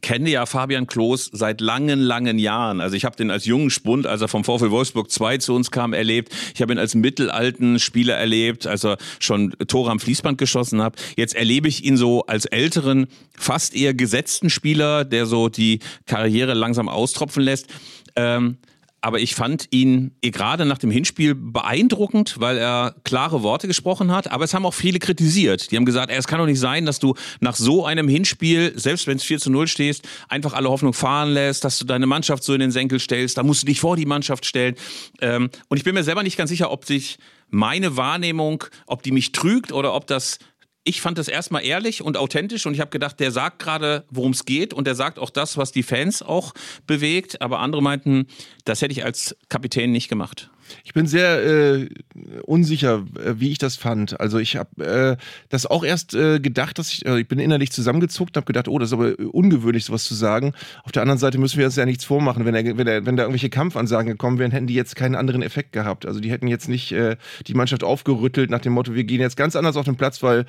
[0.00, 2.80] kenne ja Fabian Klos seit langen, langen Jahren.
[2.80, 5.70] Also ich habe den als jungen Spund, als er vom VfL Wolfsburg 2 zu uns
[5.70, 6.32] kam, erlebt.
[6.54, 10.96] Ich habe ihn als mittelalten Spieler erlebt, als er schon Tore am Fließband geschossen hat.
[11.16, 13.06] Jetzt erlebe ich ihn so als älteren,
[13.36, 17.66] fast eher gesetzten Spieler, der so die Karriere langsam austropfen lässt.
[18.16, 18.56] Ähm,
[19.02, 24.12] aber ich fand ihn eh gerade nach dem Hinspiel beeindruckend, weil er klare Worte gesprochen
[24.12, 24.30] hat.
[24.30, 25.72] Aber es haben auch viele kritisiert.
[25.72, 28.72] Die haben gesagt, ey, es kann doch nicht sein, dass du nach so einem Hinspiel,
[28.76, 32.06] selbst wenn es 4 zu 0 stehst, einfach alle Hoffnung fahren lässt, dass du deine
[32.06, 33.36] Mannschaft so in den Senkel stellst.
[33.36, 34.76] Da musst du dich vor die Mannschaft stellen.
[35.20, 37.18] Ähm, und ich bin mir selber nicht ganz sicher, ob sich
[37.50, 40.38] meine Wahrnehmung, ob die mich trügt oder ob das
[40.84, 44.32] ich fand das erstmal ehrlich und authentisch und ich habe gedacht, der sagt gerade, worum
[44.32, 46.52] es geht und der sagt auch das, was die Fans auch
[46.86, 47.40] bewegt.
[47.40, 48.26] Aber andere meinten,
[48.64, 50.50] das hätte ich als Kapitän nicht gemacht.
[50.84, 51.88] Ich bin sehr äh,
[52.44, 54.18] unsicher, äh, wie ich das fand.
[54.20, 55.16] Also ich habe äh,
[55.48, 58.78] das auch erst äh, gedacht, dass ich, äh, ich bin innerlich zusammengezuckt, habe gedacht, oh,
[58.78, 60.52] das ist aber ungewöhnlich, sowas zu sagen.
[60.84, 62.44] Auf der anderen Seite müssen wir uns ja nichts vormachen.
[62.44, 65.42] Wenn, er, wenn, er, wenn da irgendwelche Kampfansagen gekommen wären, hätten die jetzt keinen anderen
[65.42, 66.06] Effekt gehabt.
[66.06, 69.36] Also die hätten jetzt nicht äh, die Mannschaft aufgerüttelt nach dem Motto, wir gehen jetzt
[69.36, 70.46] ganz anders auf den Platz, weil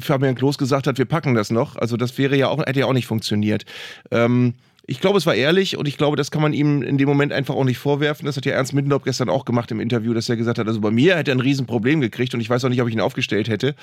[0.00, 1.76] Fabian Klos gesagt hat, wir packen das noch.
[1.76, 3.64] Also das wäre ja auch, hätte ja auch nicht funktioniert.
[4.10, 4.54] Ähm,
[4.86, 7.32] ich glaube, es war ehrlich und ich glaube, das kann man ihm in dem Moment
[7.32, 8.26] einfach auch nicht vorwerfen.
[8.26, 10.80] Das hat ja Ernst Middendorf gestern auch gemacht im Interview, dass er gesagt hat, also
[10.80, 13.00] bei mir hätte er ein Riesenproblem gekriegt und ich weiß auch nicht, ob ich ihn
[13.00, 13.74] aufgestellt hätte.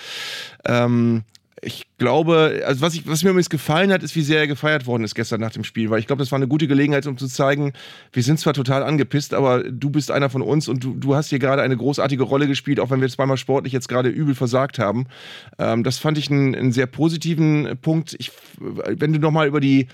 [0.65, 1.23] Ähm,
[1.61, 4.85] ich glaube, also was, ich, was mir übrigens gefallen hat, ist, wie sehr er gefeiert
[4.85, 7.17] worden ist gestern nach dem Spiel, weil ich glaube, das war eine gute Gelegenheit, um
[7.17, 7.73] zu zeigen,
[8.13, 11.29] wir sind zwar total angepisst, aber du bist einer von uns und du, du hast
[11.29, 14.79] hier gerade eine großartige Rolle gespielt, auch wenn wir zweimal sportlich jetzt gerade übel versagt
[14.79, 15.07] haben.
[15.57, 18.15] Ähm, das fand ich einen, einen sehr positiven Punkt.
[18.19, 19.87] Ich, wenn du nochmal über die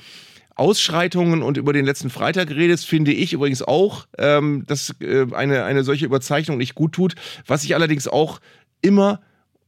[0.56, 5.66] Ausschreitungen und über den letzten Freitag redest, finde ich übrigens auch, ähm, dass äh, eine,
[5.66, 7.16] eine solche Überzeichnung nicht gut tut.
[7.46, 8.40] Was ich allerdings auch
[8.82, 9.22] immer,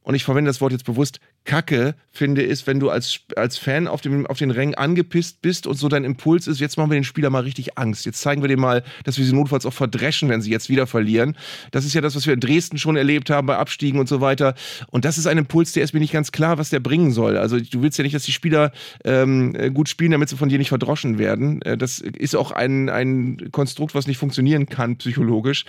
[0.04, 3.88] und ich verwende das Wort jetzt bewusst, Kacke finde, ist, wenn du als, als Fan
[3.88, 6.96] auf, dem, auf den Rängen angepisst bist und so dein Impuls ist, jetzt machen wir
[6.96, 8.06] den Spieler mal richtig Angst.
[8.06, 10.88] Jetzt zeigen wir dem mal, dass wir sie notfalls auch verdreschen, wenn sie jetzt wieder
[10.88, 11.38] verlieren.
[11.72, 14.20] Das ist ja das, was wir in Dresden schon erlebt haben bei Abstiegen und so
[14.20, 14.56] weiter.
[14.88, 17.38] Und das ist ein Impuls, der ist mir nicht ganz klar, was der bringen soll.
[17.38, 18.72] Also du willst ja nicht, dass die Spieler
[19.06, 21.62] ähm, gut spielen, damit sie von dir nicht verdroschen werden.
[21.62, 25.66] Äh, das ist auch ein, ein Konstrukt, was nicht funktionieren kann, psychologisch.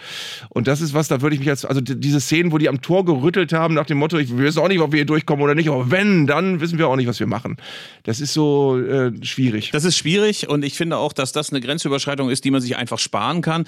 [0.48, 2.80] Und das ist was, da würde ich mich als, also diese Szenen, wo die am
[2.80, 5.54] Tor gerüttelt haben, nach dem Motto, ich weiß auch nicht, ob wir hier durchkommen oder
[5.54, 7.57] nicht, nicht, aber wenn, dann wissen wir auch nicht, was wir machen.
[8.02, 9.70] Das ist so äh, schwierig.
[9.70, 12.76] Das ist schwierig und ich finde auch, dass das eine Grenzüberschreitung ist, die man sich
[12.76, 13.66] einfach sparen kann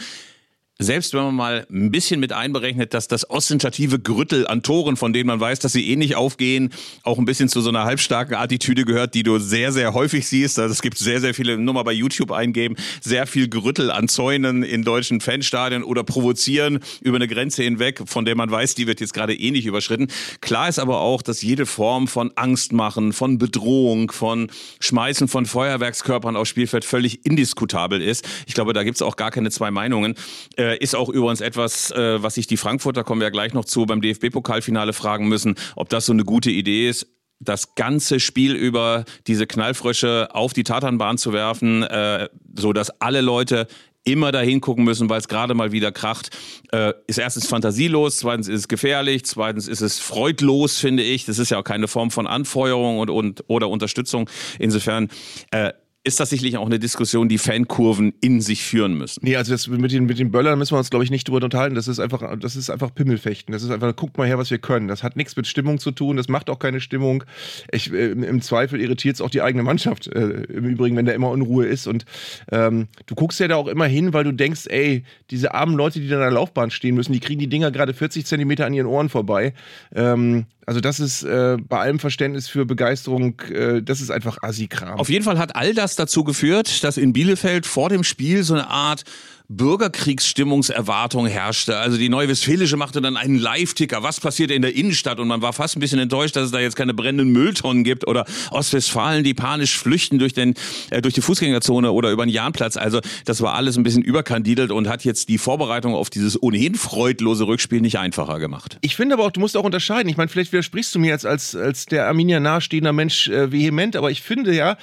[0.80, 5.12] selbst wenn man mal ein bisschen mit einberechnet, dass das ostentative Grüttel an Toren, von
[5.12, 6.70] denen man weiß, dass sie eh nicht aufgehen,
[7.02, 10.58] auch ein bisschen zu so einer halbstarken Attitüde gehört, die du sehr, sehr häufig siehst.
[10.58, 14.08] Also es gibt sehr, sehr viele, nur mal bei YouTube eingeben, sehr viel Grüttel an
[14.08, 18.86] Zäunen in deutschen Fanstadien oder provozieren über eine Grenze hinweg, von der man weiß, die
[18.86, 20.08] wird jetzt gerade eh nicht überschritten.
[20.40, 25.44] Klar ist aber auch, dass jede Form von Angst machen, von Bedrohung, von Schmeißen von
[25.44, 28.26] Feuerwerkskörpern aufs Spielfeld völlig indiskutabel ist.
[28.46, 30.14] Ich glaube, da gibt's auch gar keine zwei Meinungen.
[30.56, 33.54] Äh, äh, ist auch übrigens etwas, äh, was sich die Frankfurter, kommen wir ja gleich
[33.54, 37.06] noch zu, beim DFB-Pokalfinale fragen müssen, ob das so eine gute Idee ist
[37.42, 43.22] das ganze Spiel über diese Knallfrösche auf die Tatanbahn zu werfen, äh, so dass alle
[43.22, 43.66] Leute
[44.04, 46.30] immer dahin gucken müssen, weil es gerade mal wieder kracht,
[46.72, 51.26] äh, ist erstens fantasielos, zweitens ist es gefährlich, zweitens ist es freudlos, finde ich.
[51.26, 54.28] Das ist ja auch keine Form von Anfeuerung und, und oder Unterstützung.
[54.58, 55.08] Insofern
[55.50, 59.20] äh, ist das sicherlich auch eine Diskussion, die Fankurven in sich führen müssen.
[59.22, 61.44] Nee, also das mit den, mit den Böllern müssen wir uns, glaube ich, nicht drüber
[61.44, 61.74] unterhalten.
[61.74, 63.52] Das ist einfach, das ist einfach Pimmelfechten.
[63.52, 64.88] Das ist einfach, guckt mal her, was wir können.
[64.88, 67.24] Das hat nichts mit Stimmung zu tun, das macht auch keine Stimmung.
[67.70, 71.12] Ich, äh, Im Zweifel irritiert es auch die eigene Mannschaft, äh, im Übrigen, wenn da
[71.12, 71.86] immer Unruhe ist.
[71.86, 72.06] Und
[72.50, 76.00] ähm, du guckst ja da auch immer hin, weil du denkst, ey, diese armen Leute,
[76.00, 78.72] die da in der Laufbahn stehen müssen, die kriegen die Dinger gerade 40 Zentimeter an
[78.72, 79.52] ihren Ohren vorbei.
[79.94, 85.00] Ähm, also das ist äh, bei allem Verständnis für Begeisterung, äh, das ist einfach Assi-Kram.
[85.00, 88.54] Auf jeden Fall hat all das dazu geführt, dass in Bielefeld vor dem Spiel so
[88.54, 89.02] eine Art
[89.50, 91.76] Bürgerkriegsstimmungserwartung herrschte.
[91.76, 94.04] Also die Neue Westfälische machte dann einen Live-Ticker.
[94.04, 95.18] Was passiert in der Innenstadt?
[95.18, 98.06] Und man war fast ein bisschen enttäuscht, dass es da jetzt keine brennenden Mülltonnen gibt
[98.06, 100.54] oder Ostwestfalen, die panisch flüchten durch, den,
[100.90, 102.76] äh, durch die Fußgängerzone oder über den Jahnplatz.
[102.76, 106.76] Also das war alles ein bisschen überkandidelt und hat jetzt die Vorbereitung auf dieses ohnehin
[106.76, 108.78] freudlose Rückspiel nicht einfacher gemacht.
[108.82, 110.08] Ich finde aber auch, du musst auch unterscheiden.
[110.08, 113.96] Ich meine, vielleicht widersprichst du mir jetzt als, als der Arminia nahestehender Mensch äh, vehement,
[113.96, 114.76] aber ich finde ja,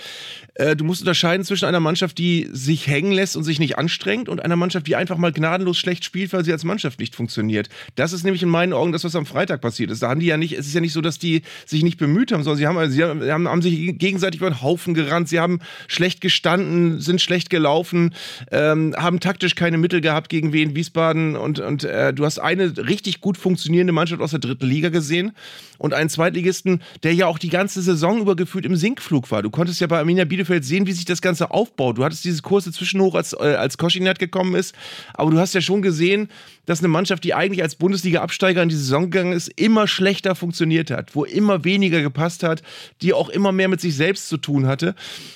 [0.58, 4.28] äh, du musst unterscheiden zwischen einer Mannschaft, die sich hängen lässt und sich nicht anstrengt
[4.28, 7.70] und einer Mannschaft, die einfach mal gnadenlos schlecht spielt, weil sie als Mannschaft nicht funktioniert.
[7.96, 10.04] Das ist nämlich in meinen Augen das, was am Freitag passiert ist.
[10.04, 12.32] Da haben die ja nicht, es ist ja nicht so, dass die sich nicht bemüht
[12.32, 15.60] haben, sondern sie haben, sie haben, haben sich gegenseitig über den Haufen gerannt, sie haben
[15.88, 18.14] schlecht gestanden, sind schlecht gelaufen,
[18.52, 22.76] ähm, haben taktisch keine Mittel gehabt gegen Wien, Wiesbaden und, und äh, du hast eine
[22.78, 25.34] richtig gut funktionierende Mannschaft aus der dritten Liga gesehen
[25.78, 29.42] und einen Zweitligisten, der ja auch die ganze Saison über gefühlt im Sinkflug war.
[29.42, 31.98] Du konntest ja bei Arminia Bielefeld sehen, wie sich das Ganze aufbaut.
[31.98, 34.76] Du hattest dieses kurze Zwischenhoch, als, äh, als Koschinat gekommen gekommen ist.
[35.14, 36.30] Aber du hast ja schon gesehen,
[36.66, 40.92] dass eine Mannschaft, die eigentlich als Bundesliga-Absteiger in die Saison gegangen ist, immer schlechter funktioniert
[40.92, 42.62] hat, wo immer weniger gepasst hat,
[43.02, 44.94] die auch immer mehr mit sich selbst zu tun hatte.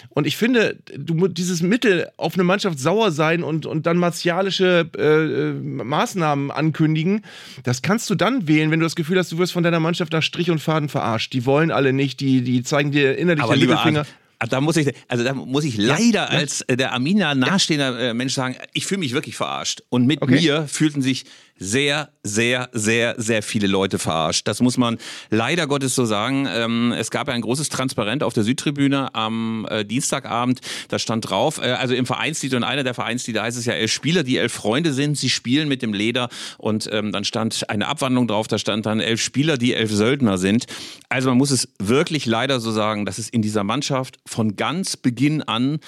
[0.10, 4.90] Und ich finde, du, dieses Mittel auf eine Mannschaft sauer sein und, und dann martialische
[4.98, 7.22] äh, Maßnahmen ankündigen,
[7.64, 10.12] das kannst du dann wählen, wenn du das Gefühl hast, du wirst von deiner Mannschaft
[10.12, 11.32] nach Strich und Faden verarscht.
[11.32, 14.00] Die wollen alle nicht, die, die zeigen dir innerlich Aber den Mittelfinger.
[14.00, 14.14] Arndt,
[14.48, 18.34] da muss ich, also da muss ich leider als äh, der Amina nahestehender äh, Mensch
[18.34, 19.84] sagen, ich fühle mich wirklich verarscht.
[19.90, 20.36] Und mit Okay.
[20.42, 21.26] mir fühlten sich
[21.62, 24.48] sehr, sehr, sehr, sehr viele Leute verarscht.
[24.48, 24.98] Das muss man
[25.30, 26.48] leider Gottes so sagen.
[26.50, 30.60] Ähm, es gab ja ein großes Transparent auf der Südtribüne am äh, Dienstagabend.
[30.90, 33.92] Da stand drauf, äh, also im Vereinslied und einer der Vereinslieder heißt es ja, elf
[33.92, 36.30] Spieler, die elf Freunde sind, sie spielen mit dem Leder.
[36.58, 40.40] Und ähm, dann stand eine Abwandlung drauf, da stand dann elf Spieler, die elf Söldner
[40.40, 40.66] sind.
[41.10, 44.98] Also man muss es wirklich leider so sagen, dass es in dieser Mannschaft von ganz
[44.98, 45.80] Beginn an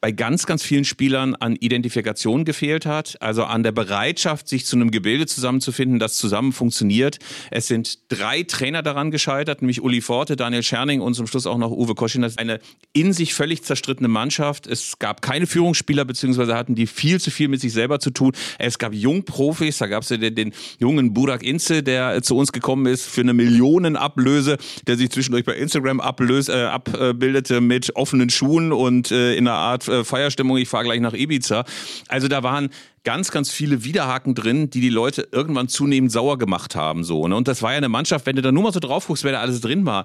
[0.00, 4.76] bei ganz, ganz vielen Spielern an Identifikation gefehlt hat, also an der Bereitschaft, sich zu
[4.76, 7.18] einem Gebilde zusammenzufinden, das zusammen funktioniert.
[7.50, 11.58] Es sind drei Trainer daran gescheitert, nämlich Uli Forte, Daniel Scherning und zum Schluss auch
[11.58, 12.22] noch Uwe Koschin.
[12.22, 12.60] Das ist eine
[12.92, 14.66] in sich völlig zerstrittene Mannschaft.
[14.66, 18.32] Es gab keine Führungsspieler, beziehungsweise hatten die viel zu viel mit sich selber zu tun.
[18.58, 22.52] Es gab Jungprofis, da gab es ja den, den jungen Burak Inze, der zu uns
[22.52, 28.30] gekommen ist für eine Millionenablöse, der sich zwischendurch bei Instagram ablös, äh, abbildete mit offenen
[28.30, 31.64] Schuhen und äh, in einer Art äh, Feierstimmung, ich fahre gleich nach Ibiza.
[32.08, 32.70] Also da waren
[33.04, 37.04] ganz, ganz viele Widerhaken drin, die die Leute irgendwann zunehmend sauer gemacht haben.
[37.04, 37.36] So, ne?
[37.36, 39.32] Und das war ja eine Mannschaft, wenn du da nur mal so drauf guckst, wer
[39.32, 40.04] da alles drin war.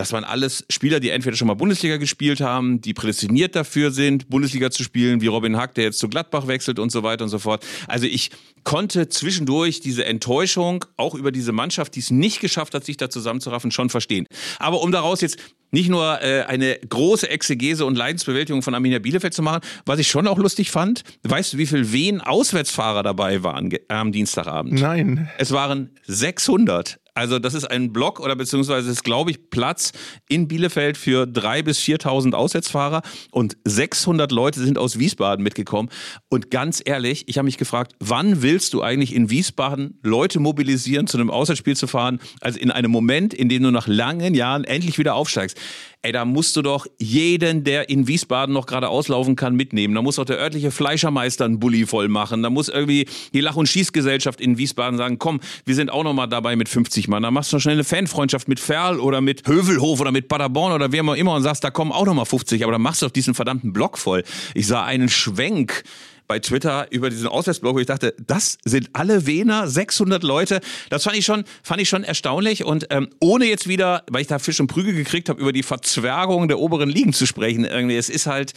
[0.00, 4.30] Das waren alles Spieler, die entweder schon mal Bundesliga gespielt haben, die prädestiniert dafür sind,
[4.30, 7.28] Bundesliga zu spielen, wie Robin Hack, der jetzt zu Gladbach wechselt und so weiter und
[7.28, 7.66] so fort.
[7.86, 8.30] Also ich
[8.64, 13.10] konnte zwischendurch diese Enttäuschung auch über diese Mannschaft, die es nicht geschafft hat, sich da
[13.10, 14.24] zusammenzuraffen, schon verstehen.
[14.58, 15.36] Aber um daraus jetzt
[15.70, 20.08] nicht nur äh, eine große Exegese und Leidensbewältigung von Arminia Bielefeld zu machen, was ich
[20.08, 24.80] schon auch lustig fand, weißt du, wie viel Wien Auswärtsfahrer dabei waren am Dienstagabend?
[24.80, 25.28] Nein.
[25.36, 26.98] Es waren 600.
[27.14, 29.92] Also das ist ein Block oder beziehungsweise ist, glaube ich, Platz
[30.28, 35.88] in Bielefeld für 3.000 bis 4.000 Auswärtsfahrer und 600 Leute sind aus Wiesbaden mitgekommen.
[36.28, 41.06] Und ganz ehrlich, ich habe mich gefragt, wann willst du eigentlich in Wiesbaden Leute mobilisieren,
[41.06, 44.64] zu einem Auswärtsspiel zu fahren, als in einem Moment, in dem du nach langen Jahren
[44.64, 45.58] endlich wieder aufsteigst?
[46.02, 49.94] Ey, da musst du doch jeden, der in Wiesbaden noch gerade auslaufen kann, mitnehmen.
[49.94, 52.42] Da muss doch der örtliche Fleischermeister einen Bulli voll machen.
[52.42, 56.14] Da muss irgendwie die Lach- und Schießgesellschaft in Wiesbaden sagen, komm, wir sind auch noch
[56.14, 57.22] mal dabei mit 50 Mann.
[57.22, 60.92] Da machst du schnell eine Fanfreundschaft mit Ferl oder mit Hövelhof oder mit Paderborn oder
[60.92, 62.62] wem auch immer und sagst, da kommen auch noch mal 50.
[62.62, 64.24] Aber dann machst du doch diesen verdammten Block voll.
[64.54, 65.82] Ich sah einen Schwenk
[66.30, 70.60] bei Twitter über diesen Auswärtsblog, wo ich dachte, das sind alle Wiener, 600 Leute.
[70.88, 74.28] Das fand ich schon, fand ich schon erstaunlich und ähm, ohne jetzt wieder, weil ich
[74.28, 77.64] da Fisch und Prügel gekriegt habe, über die Verzwergung der oberen Ligen zu sprechen.
[77.64, 78.52] Irgendwie, es ist halt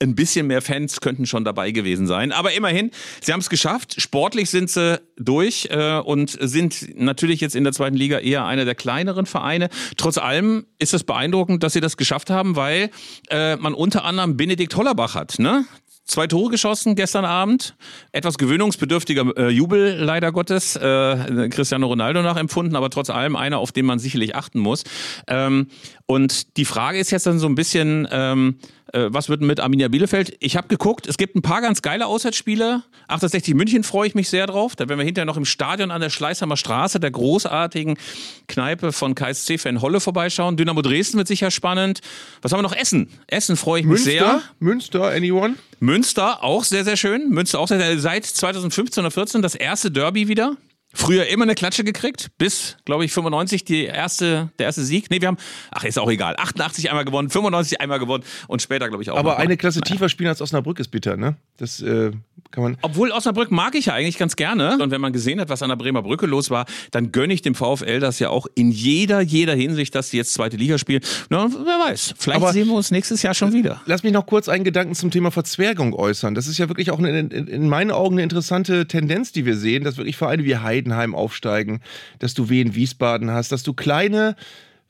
[0.00, 2.32] ein bisschen mehr Fans könnten schon dabei gewesen sein.
[2.32, 4.00] Aber immerhin, sie haben es geschafft.
[4.00, 8.64] Sportlich sind sie durch äh, und sind natürlich jetzt in der zweiten Liga eher einer
[8.64, 9.68] der kleineren Vereine.
[9.98, 12.88] Trotz allem ist es beeindruckend, dass sie das geschafft haben, weil
[13.28, 15.66] äh, man unter anderem Benedikt Hollerbach hat, ne?
[16.08, 17.76] Zwei Tore geschossen gestern Abend.
[18.12, 20.74] Etwas gewöhnungsbedürftiger äh, Jubel, leider Gottes.
[20.74, 24.84] Äh, Cristiano Ronaldo nachempfunden, aber trotz allem einer, auf den man sicherlich achten muss.
[25.26, 25.66] Ähm,
[26.06, 28.56] und die Frage ist jetzt dann so ein bisschen, ähm,
[28.92, 30.36] äh, was wird mit Arminia Bielefeld?
[30.40, 32.82] Ich habe geguckt, es gibt ein paar ganz geile Auswärtsspiele.
[33.08, 34.76] 68 München freue ich mich sehr drauf.
[34.76, 37.98] Da werden wir hinterher noch im Stadion an der Schleißheimer Straße, der großartigen
[38.46, 40.56] Kneipe von KSC-Fan Holle vorbeischauen.
[40.56, 42.00] Dynamo Dresden wird sicher spannend.
[42.42, 42.76] Was haben wir noch?
[42.76, 43.08] Essen.
[43.26, 44.22] Essen freue ich mich sehr.
[44.22, 44.42] Münster?
[44.60, 45.54] Münster, anyone?
[45.80, 47.28] Münster auch sehr, sehr schön.
[47.28, 50.56] Münster auch sehr, sehr, seit 2015 oder 14 das erste Derby wieder.
[50.94, 55.10] Früher immer eine Klatsche gekriegt, bis, glaube ich, 95 die erste, der erste Sieg.
[55.10, 55.36] Nee, wir haben,
[55.70, 56.34] ach, ist auch egal.
[56.38, 59.18] 88 einmal gewonnen, 95 einmal gewonnen und später, glaube ich, auch.
[59.18, 59.36] Aber mal.
[59.36, 61.36] eine Klasse tiefer spielen als Osnabrück ist bitter, ne?
[61.58, 62.12] Das äh,
[62.50, 62.76] kann man.
[62.82, 64.78] Obwohl Osnabrück mag ich ja eigentlich ganz gerne.
[64.80, 67.42] Und wenn man gesehen hat, was an der Bremer Brücke los war, dann gönne ich
[67.42, 71.02] dem VfL das ja auch in jeder, jeder Hinsicht, dass sie jetzt zweite Liga spielen.
[71.28, 72.14] Na, wer weiß.
[72.18, 73.80] Vielleicht Aber- sehen wir uns nächstes Jahr schon wieder.
[73.86, 76.34] Lass mich noch kurz einen Gedanken zum Thema Verzwergung äußern.
[76.34, 79.56] Das ist ja wirklich auch eine, in, in meinen Augen eine interessante Tendenz, die wir
[79.56, 81.80] sehen, dass wirklich Vereine wie Heidenheim aufsteigen,
[82.18, 84.36] dass du Wien Wiesbaden hast, dass du kleine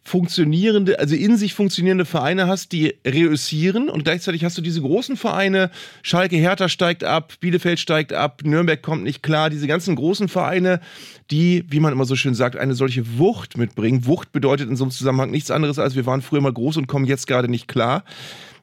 [0.09, 5.17] funktionierende, also in sich funktionierende Vereine hast, die reüssieren und gleichzeitig hast du diese großen
[5.17, 5.71] Vereine,
[6.03, 10.81] Schalke Hertha steigt ab, Bielefeld steigt ab, Nürnberg kommt nicht klar, diese ganzen großen Vereine,
[11.31, 14.07] die, wie man immer so schön sagt, eine solche Wucht mitbringen.
[14.07, 16.87] Wucht bedeutet in so einem Zusammenhang nichts anderes als wir waren früher mal groß und
[16.87, 18.03] kommen jetzt gerade nicht klar.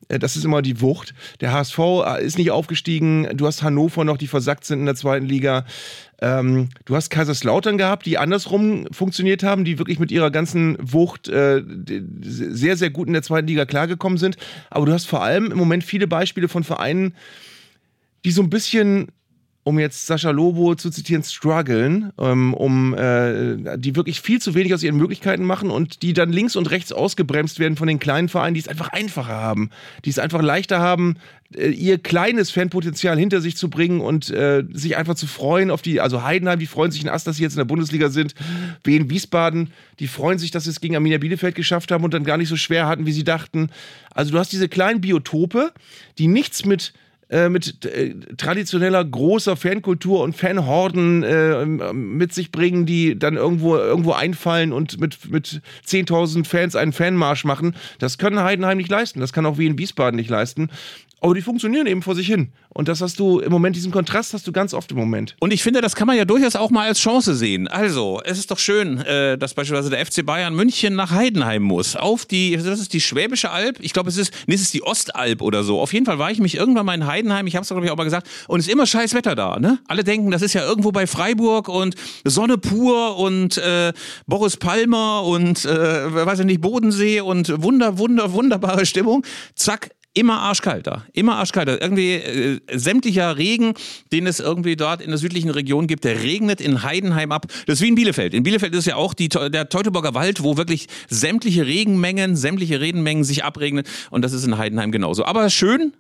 [0.07, 1.13] Äh, Das ist immer die Wucht.
[1.41, 1.79] Der HSV
[2.21, 3.27] ist nicht aufgestiegen.
[3.35, 5.65] Du hast Hannover noch, die versackt sind in der zweiten Liga.
[6.21, 11.27] Ähm, du hast Kaiserslautern gehabt, die andersrum funktioniert haben, die wirklich mit ihrer ganzen Wucht
[11.27, 11.61] äh,
[12.21, 14.37] sehr, sehr gut in der zweiten Liga klargekommen sind.
[14.69, 17.13] Aber du hast vor allem im Moment viele Beispiele von Vereinen,
[18.23, 19.09] die so ein bisschen
[19.65, 24.75] um jetzt Sascha Lobo zu zitieren, strugglen, ähm, um äh, die wirklich viel zu wenig
[24.75, 28.29] aus ihren Möglichkeiten machen und die dann links und rechts ausgebremst werden von den kleinen
[28.29, 29.71] Vereinen, die es einfach einfacher haben,
[30.05, 31.15] die es einfach leichter haben,
[31.55, 35.81] äh, ihr kleines Fanpotenzial hinter sich zu bringen und äh, sich einfach zu freuen auf
[35.81, 38.35] die, also Heidenheim, die freuen sich in Ast, dass sie jetzt in der Bundesliga sind,
[38.83, 42.23] Wien Wiesbaden, die freuen sich, dass sie es gegen Arminia Bielefeld geschafft haben und dann
[42.23, 43.71] gar nicht so schwer hatten, wie sie dachten.
[44.13, 45.71] Also du hast diese kleinen Biotope,
[46.19, 46.93] die nichts mit
[47.29, 53.75] äh, mit äh, traditioneller großer Fankultur und Fanhorden äh, mit sich bringen, die dann irgendwo,
[53.77, 57.75] irgendwo einfallen und mit, mit 10.000 Fans einen Fanmarsch machen.
[57.97, 59.19] Das können Heidenheim nicht leisten.
[59.21, 60.69] Das kann auch wie in Wiesbaden nicht leisten.
[61.25, 62.49] Aber die funktionieren eben vor sich hin.
[62.69, 65.35] Und das hast du im Moment, diesen Kontrast hast du ganz oft im Moment.
[65.39, 67.67] Und ich finde, das kann man ja durchaus auch mal als Chance sehen.
[67.67, 71.95] Also, es ist doch schön, äh, dass beispielsweise der FC Bayern München nach Heidenheim muss.
[71.95, 73.77] Auf die, das ist die Schwäbische Alb.
[73.79, 75.81] Ich glaube, es ist, nee, es ist die Ostalb oder so.
[75.81, 77.47] Auf jeden Fall war ich mich irgendwann mal in Heidenheim.
[77.47, 78.29] Ich habe es, glaube ich, auch mal gesagt.
[78.47, 79.79] Und es ist immer scheiß Wetter da, ne?
[79.87, 83.93] Alle denken, das ist ja irgendwo bei Freiburg und Sonne pur und äh,
[84.27, 89.25] Boris Palmer und, äh, weiß ich nicht, Bodensee und wunder, wunder, wunderbare Stimmung.
[89.55, 91.05] Zack, immer arschkalt da.
[91.13, 91.67] Immer arschkalt.
[91.67, 91.77] da.
[91.79, 93.73] Irgendwie äh, sämtlicher Regen,
[94.11, 97.45] den es irgendwie dort in der südlichen Region gibt, der regnet in Heidenheim ab.
[97.67, 98.33] Das ist wie in Bielefeld.
[98.33, 103.23] In Bielefeld ist ja auch die, der Teutoburger Wald, wo wirklich sämtliche Regenmengen, sämtliche Regenmengen
[103.23, 103.83] sich abregnen.
[104.09, 105.25] Und das ist in Heidenheim genauso.
[105.25, 105.93] Aber schön,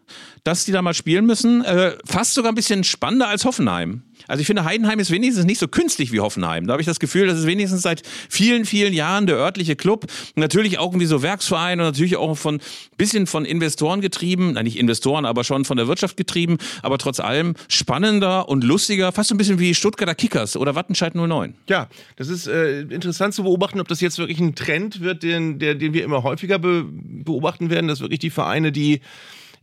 [0.43, 1.63] dass die da mal spielen müssen.
[1.63, 4.01] Äh, fast sogar ein bisschen spannender als Hoffenheim.
[4.27, 6.67] Also ich finde, Heidenheim ist wenigstens nicht so künstlich wie Hoffenheim.
[6.67, 10.05] Da habe ich das Gefühl, das ist wenigstens seit vielen, vielen Jahren der örtliche Club.
[10.35, 12.59] Natürlich auch irgendwie so Werksverein und natürlich auch von
[12.97, 14.53] bisschen von Investoren getrieben.
[14.53, 16.57] Nein, nicht Investoren, aber schon von der Wirtschaft getrieben.
[16.81, 19.11] Aber trotz allem spannender und lustiger.
[19.11, 21.55] Fast so ein bisschen wie Stuttgarter Kickers oder Wattenscheid 09.
[21.69, 25.59] Ja, das ist äh, interessant zu beobachten, ob das jetzt wirklich ein Trend wird, den,
[25.59, 29.01] der, den wir immer häufiger be beobachten werden, dass wirklich die Vereine, die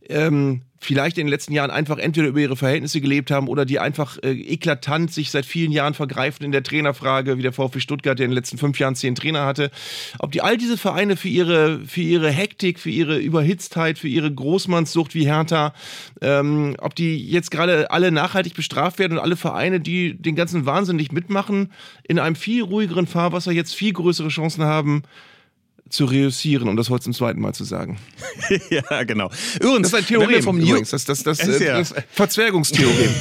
[0.09, 3.79] ähm, vielleicht in den letzten Jahren einfach entweder über ihre Verhältnisse gelebt haben oder die
[3.79, 8.19] einfach äh, eklatant sich seit vielen Jahren vergreifen in der Trainerfrage, wie der VfB Stuttgart,
[8.19, 9.71] der in den letzten fünf Jahren zehn Trainer hatte.
[10.19, 14.31] Ob die all diese Vereine für ihre, für ihre Hektik, für ihre Überhitztheit, für ihre
[14.31, 15.73] Großmannssucht wie Hertha,
[16.21, 20.65] ähm, ob die jetzt gerade alle nachhaltig bestraft werden und alle Vereine, die den ganzen
[20.65, 21.71] Wahnsinn nicht mitmachen,
[22.03, 25.03] in einem viel ruhigeren Fahrwasser jetzt viel größere Chancen haben,
[25.89, 27.97] zu reüssieren, um das heute zum zweiten Mal zu sagen.
[28.69, 29.29] ja, genau.
[29.61, 31.77] Übrigens, das ist ein Theorem vom übrigens, das, das, das, das, ja.
[31.77, 33.13] das Verzwergungstheorem.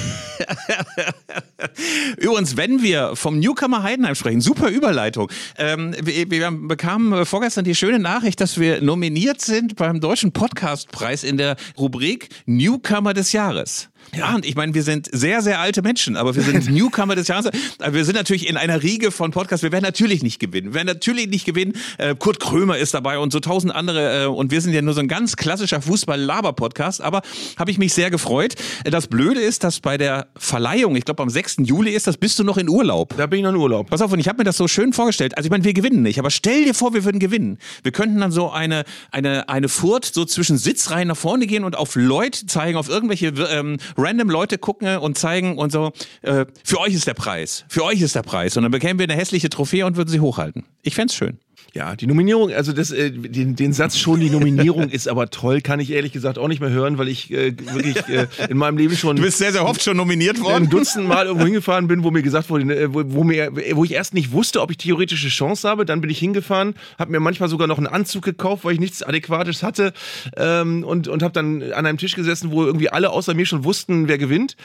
[2.17, 5.31] Übrigens, wenn wir vom Newcomer Heidenheim sprechen, super Überleitung.
[5.59, 11.25] Ähm, wir, wir, bekamen vorgestern die schöne Nachricht, dass wir nominiert sind beim Deutschen Podcastpreis
[11.25, 13.92] in der Rubrik Newcomer des Jahres.
[14.15, 17.29] Ja, und ich meine, wir sind sehr, sehr alte Menschen, aber wir sind Newcomer des
[17.29, 17.51] Jahres.
[17.91, 19.63] Wir sind natürlich in einer Riege von Podcasts.
[19.63, 20.69] Wir werden natürlich nicht gewinnen.
[20.69, 21.73] Wir werden natürlich nicht gewinnen.
[21.99, 24.25] Äh, Kurt Krömer ist dabei und so tausend andere.
[24.25, 27.01] Äh, und wir sind ja nur so ein ganz klassischer Fußball-Laber-Podcast.
[27.01, 27.23] Aber
[27.57, 28.55] habe ich mich sehr gefreut.
[28.85, 31.57] Das Blöde ist, dass bei der Verleihung, ich glaube am 6.
[31.61, 33.17] Juli ist das, bist du noch in Urlaub.
[33.17, 33.89] Da bin ich noch in Urlaub.
[33.89, 35.37] Pass auf, und ich habe mir das so schön vorgestellt.
[35.37, 37.59] Also ich meine, wir gewinnen nicht, aber stell dir vor, wir würden gewinnen.
[37.83, 41.77] Wir könnten dann so eine, eine, eine Furt so zwischen Sitzreihen nach vorne gehen und
[41.77, 46.81] auf Leute zeigen, auf irgendwelche ähm, random Leute gucken und zeigen und so, äh, für
[46.81, 47.65] euch ist der Preis.
[47.69, 48.57] Für euch ist der Preis.
[48.57, 50.65] Und dann bekämen wir eine hässliche Trophäe und würden sie hochhalten.
[50.83, 51.39] Ich fände schön.
[51.75, 55.63] Ja, die Nominierung, also das, äh, den, den Satz schon, die Nominierung ist aber toll,
[55.63, 58.77] kann ich ehrlich gesagt auch nicht mehr hören, weil ich äh, wirklich äh, in meinem
[58.77, 59.17] Leben schon.
[59.17, 60.65] Du bist sehr, sehr oft schon nominiert worden.
[60.65, 63.85] Ein Dutzend Mal irgendwo hingefahren bin, wo mir gesagt wurde, ne, wo, wo, mir, wo
[63.85, 65.87] ich erst nicht wusste, ob ich theoretische Chance habe.
[65.87, 69.03] Dann bin ich hingefahren, habe mir manchmal sogar noch einen Anzug gekauft, weil ich nichts
[69.03, 69.95] Adäquates hatte
[70.37, 73.65] ähm, und, und habe dann an einem Tisch gesessen, wo irgendwie alle außer mir schon
[73.65, 74.57] wussten, wer gewinnt.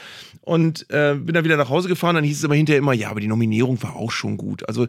[0.42, 2.16] Und äh, bin dann wieder nach Hause gefahren.
[2.16, 4.68] Dann hieß es aber hinterher immer, ja, aber die Nominierung war auch schon gut.
[4.68, 4.86] Also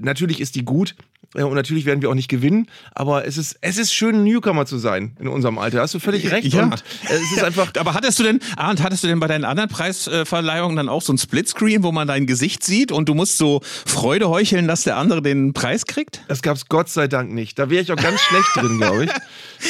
[0.00, 0.96] natürlich ist die gut.
[1.32, 4.66] Und natürlich werden wir auch nicht gewinnen, aber es ist, es ist schön, ein Newcomer
[4.66, 5.76] zu sein in unserem Alter.
[5.76, 6.52] Da hast du völlig recht.
[6.52, 6.64] Ja.
[6.64, 7.70] Und es ist einfach.
[7.78, 11.12] Aber hattest du denn, Arndt, hattest du denn bei deinen anderen Preisverleihungen dann auch so
[11.12, 14.96] ein Splitscreen, wo man dein Gesicht sieht und du musst so Freude heucheln, dass der
[14.96, 16.24] andere den Preis kriegt?
[16.26, 17.60] Das gab's Gott sei Dank nicht.
[17.60, 19.10] Da wäre ich auch ganz schlecht drin, glaube ich.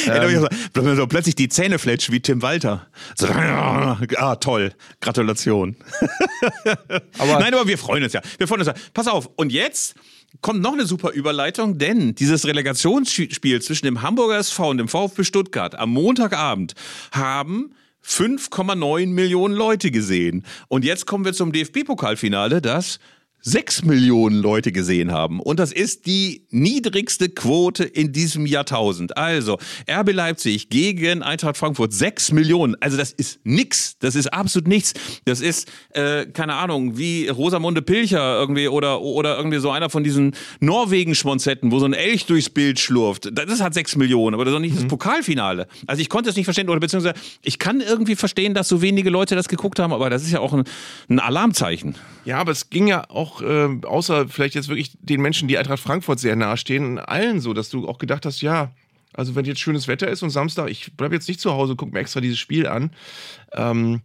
[0.07, 0.47] ähm.
[0.75, 2.87] so, so plötzlich die Zähne fletschen wie Tim Walter.
[3.15, 3.27] So,
[4.17, 4.73] ah, toll.
[4.99, 5.75] Gratulation.
[7.19, 8.21] aber Nein, aber wir freuen uns ja.
[8.39, 8.73] Wir freuen uns ja.
[8.95, 9.29] Pass auf.
[9.35, 9.95] Und jetzt
[10.39, 15.23] kommt noch eine super Überleitung, denn dieses Relegationsspiel zwischen dem Hamburger SV und dem VfB
[15.23, 16.73] Stuttgart am Montagabend
[17.11, 17.73] haben
[18.05, 20.45] 5,9 Millionen Leute gesehen.
[20.67, 22.99] Und jetzt kommen wir zum DFB-Pokalfinale, das
[23.41, 25.39] sechs Millionen Leute gesehen haben.
[25.39, 29.17] Und das ist die niedrigste Quote in diesem Jahrtausend.
[29.17, 29.57] Also,
[29.89, 32.75] RB Leipzig gegen Eintracht Frankfurt, sechs Millionen.
[32.79, 33.97] Also, das ist nix.
[33.99, 34.93] Das ist absolut nichts.
[35.25, 40.03] Das ist, äh, keine Ahnung, wie Rosamunde Pilcher irgendwie oder, oder irgendwie so einer von
[40.03, 43.29] diesen Norwegen-Schmonzetten, wo so ein Elch durchs Bild schlurft.
[43.33, 44.79] Das hat sechs Millionen, aber das ist doch nicht mhm.
[44.79, 45.67] das Pokalfinale.
[45.87, 49.09] Also, ich konnte es nicht verstehen oder beziehungsweise ich kann irgendwie verstehen, dass so wenige
[49.09, 50.63] Leute das geguckt haben, aber das ist ja auch ein,
[51.09, 51.95] ein Alarmzeichen.
[52.23, 55.79] Ja, aber es ging ja auch äh, außer vielleicht jetzt wirklich den Menschen, die Eintracht
[55.81, 58.71] Frankfurt sehr nahestehen, allen so, dass du auch gedacht hast, ja,
[59.13, 61.91] also wenn jetzt schönes Wetter ist und Samstag, ich bleibe jetzt nicht zu Hause, guck
[61.91, 62.91] mir extra dieses Spiel an.
[63.53, 64.01] Ähm,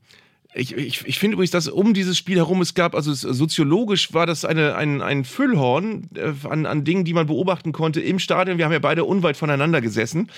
[0.55, 4.25] ich, ich, ich finde übrigens, dass um dieses Spiel herum es gab, also soziologisch war
[4.25, 8.57] das eine, ein, ein Füllhorn äh, an, an Dingen, die man beobachten konnte im Stadion.
[8.57, 10.31] Wir haben ja beide unweit voneinander gesessen.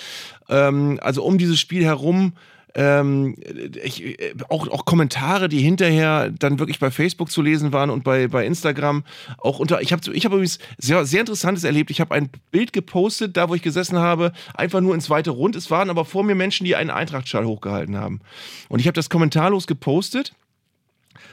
[0.49, 2.33] Ähm, also um dieses Spiel herum
[2.75, 3.37] ähm,
[3.83, 8.05] ich, äh, auch, auch Kommentare, die hinterher dann wirklich bei Facebook zu lesen waren und
[8.05, 9.05] bei, bei Instagram.
[9.39, 11.91] Auch unter, ich habe ich hab übrigens sehr, sehr Interessantes erlebt.
[11.91, 15.57] Ich habe ein Bild gepostet, da wo ich gesessen habe, einfach nur ins weite Rund.
[15.57, 18.21] Es waren aber vor mir Menschen, die einen Eintrachtschal hochgehalten haben.
[18.69, 20.35] Und ich habe das kommentarlos gepostet.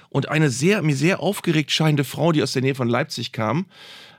[0.09, 3.65] Und eine sehr, mir sehr aufgeregt scheinende Frau, die aus der Nähe von Leipzig kam,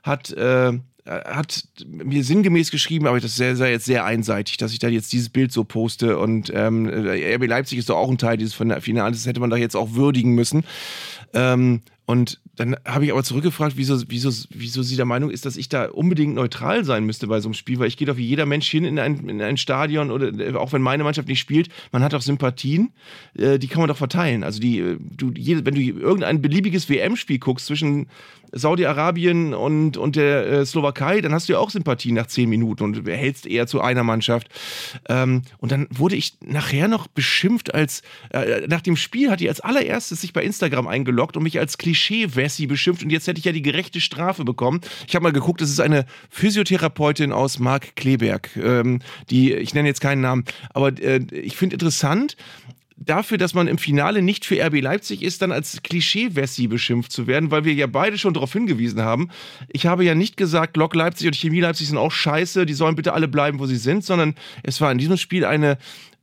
[0.02, 0.72] hat äh,
[1.06, 5.28] hat mir sinngemäß geschrieben, aber das sei jetzt sehr einseitig, dass ich da jetzt dieses
[5.28, 6.18] Bild so poste.
[6.18, 9.56] Und ähm, RB Leipzig ist doch auch ein Teil dieses Finales, das hätte man da
[9.56, 10.64] jetzt auch würdigen müssen.
[11.32, 15.56] Ähm, und dann habe ich aber zurückgefragt, wieso, wieso, wieso sie der Meinung ist, dass
[15.56, 18.24] ich da unbedingt neutral sein müsste bei so einem Spiel, weil ich gehe doch wie
[18.24, 21.40] jeder Mensch hin in ein, in ein Stadion oder äh, auch wenn meine Mannschaft nicht
[21.40, 22.92] spielt, man hat auch Sympathien,
[23.36, 24.44] äh, die kann man doch verteilen.
[24.44, 28.06] Also die, äh, du, wenn du irgendein beliebiges WM-Spiel guckst zwischen
[28.58, 32.84] Saudi-Arabien und, und der äh, Slowakei, dann hast du ja auch Sympathien nach zehn Minuten
[32.84, 34.48] und hältst eher zu einer Mannschaft.
[35.08, 39.48] Ähm, und dann wurde ich nachher noch beschimpft als, äh, nach dem Spiel hat die
[39.48, 43.44] als allererstes sich bei Instagram eingeloggt und mich als Klischee-Wessi beschimpft und jetzt hätte ich
[43.44, 44.80] ja die gerechte Strafe bekommen.
[45.06, 49.00] Ich habe mal geguckt, das ist eine Physiotherapeutin aus Mark Kleberg, ähm,
[49.30, 52.36] die, ich nenne jetzt keinen Namen, aber äh, ich finde interessant,
[52.96, 57.26] dafür, dass man im Finale nicht für RB Leipzig ist, dann als Klischee-Wessi beschimpft zu
[57.26, 59.28] werden, weil wir ja beide schon darauf hingewiesen haben.
[59.68, 62.96] Ich habe ja nicht gesagt, Lok Leipzig und Chemie Leipzig sind auch scheiße, die sollen
[62.96, 65.78] bitte alle bleiben, wo sie sind, sondern es war in diesem Spiel eine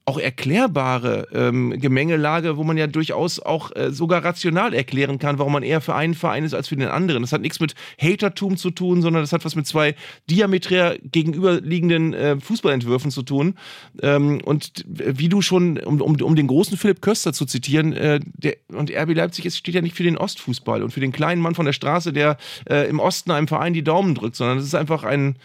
[0.06, 5.54] auch erklärbare ähm, Gemengelage, wo man ja durchaus auch äh, sogar rational erklären kann, warum
[5.54, 7.22] man eher für einen Verein ist als für den anderen.
[7.22, 9.96] Das hat nichts mit Hatertum zu tun, sondern das hat was mit zwei
[10.30, 13.56] diameträr gegenüberliegenden äh, Fußballentwürfen zu tun.
[14.02, 18.20] Ähm, und wie du schon, um, um, um den großen Philipp Köster zu zitieren, äh,
[18.24, 21.42] der, und RB Leipzig ist, steht ja nicht für den Ostfußball und für den kleinen
[21.42, 22.38] Mann von der Straße, der
[22.70, 25.38] äh, im Osten einem Verein die Daumen drückt, sondern es ist einfach ein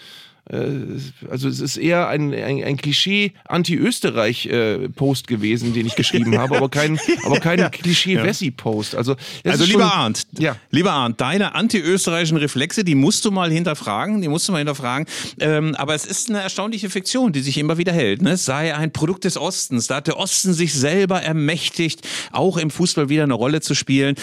[0.50, 6.98] also es ist eher ein, ein, ein Klischee-Anti-Österreich-Post gewesen, den ich geschrieben habe, aber kein,
[7.24, 7.68] aber kein ja.
[7.68, 8.94] Klischee-Wessi-Post.
[8.94, 10.56] Also, also lieber schon, Arndt, ja.
[10.70, 15.06] lieber Arndt, deine anti-österreichischen Reflexe, die musst du mal hinterfragen, die musst du mal hinterfragen.
[15.40, 18.22] Ähm, aber es ist eine erstaunliche Fiktion, die sich immer wieder hält.
[18.22, 18.30] Ne?
[18.32, 19.88] Es sei ein Produkt des Ostens.
[19.88, 24.14] Da hat der Osten sich selber ermächtigt, auch im Fußball wieder eine Rolle zu spielen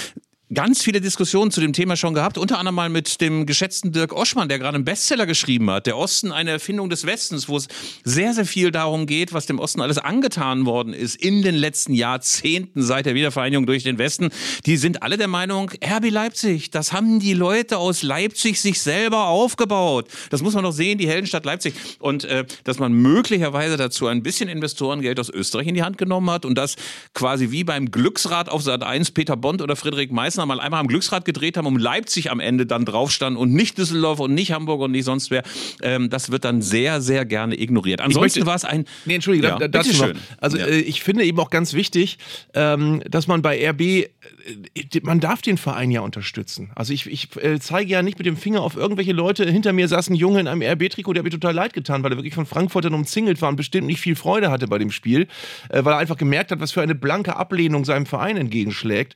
[0.54, 4.14] ganz viele Diskussionen zu dem Thema schon gehabt, unter anderem mal mit dem geschätzten Dirk
[4.14, 7.68] Oschmann, der gerade einen Bestseller geschrieben hat, Der Osten, eine Erfindung des Westens, wo es
[8.04, 11.94] sehr, sehr viel darum geht, was dem Osten alles angetan worden ist in den letzten
[11.94, 14.30] Jahrzehnten seit der Wiedervereinigung durch den Westen.
[14.68, 19.28] Die sind alle der Meinung, RB Leipzig, das haben die Leute aus Leipzig sich selber
[19.28, 20.10] aufgebaut.
[20.30, 21.74] Das muss man doch sehen, die Heldenstadt Leipzig.
[21.98, 26.30] Und äh, dass man möglicherweise dazu ein bisschen Investorengeld aus Österreich in die Hand genommen
[26.30, 26.76] hat und das
[27.16, 30.80] quasi wie beim Glücksrad auf Sat 1 Peter Bond oder Friedrich Meister Meißner mal einmal
[30.82, 34.34] am Glücksrad gedreht haben, um Leipzig am Ende dann drauf stand und nicht Düsseldorf und
[34.34, 35.44] nicht Hamburg und nicht sonst wer,
[35.82, 38.02] ähm, das wird dann sehr, sehr gerne ignoriert.
[38.02, 38.86] Ansonsten war es ein.
[39.06, 40.14] Nee, Entschuldige, ja, da, dazu noch.
[40.38, 40.66] Also ja.
[40.66, 42.18] äh, ich finde eben auch ganz wichtig,
[42.54, 44.10] ähm, dass man bei RB, äh,
[45.04, 46.72] man darf den Verein ja unterstützen.
[46.76, 49.50] Also ich, ich äh, zeige ja nicht mit dem Finger auf irgendwelche Leute.
[49.50, 52.12] Hinter mir saß ein Junge in einem RB-Trikot, der hat mir total leid getan, weil
[52.12, 54.92] er wirklich von Frankfurt dann umzingelt war und bestimmt nicht viel Freude hatte bei dem
[54.92, 55.28] Spiel,
[55.70, 59.16] äh, weil er einfach gemerkt hat, was für eine blanke Ablehnung seinem Verein entgegenschlägt.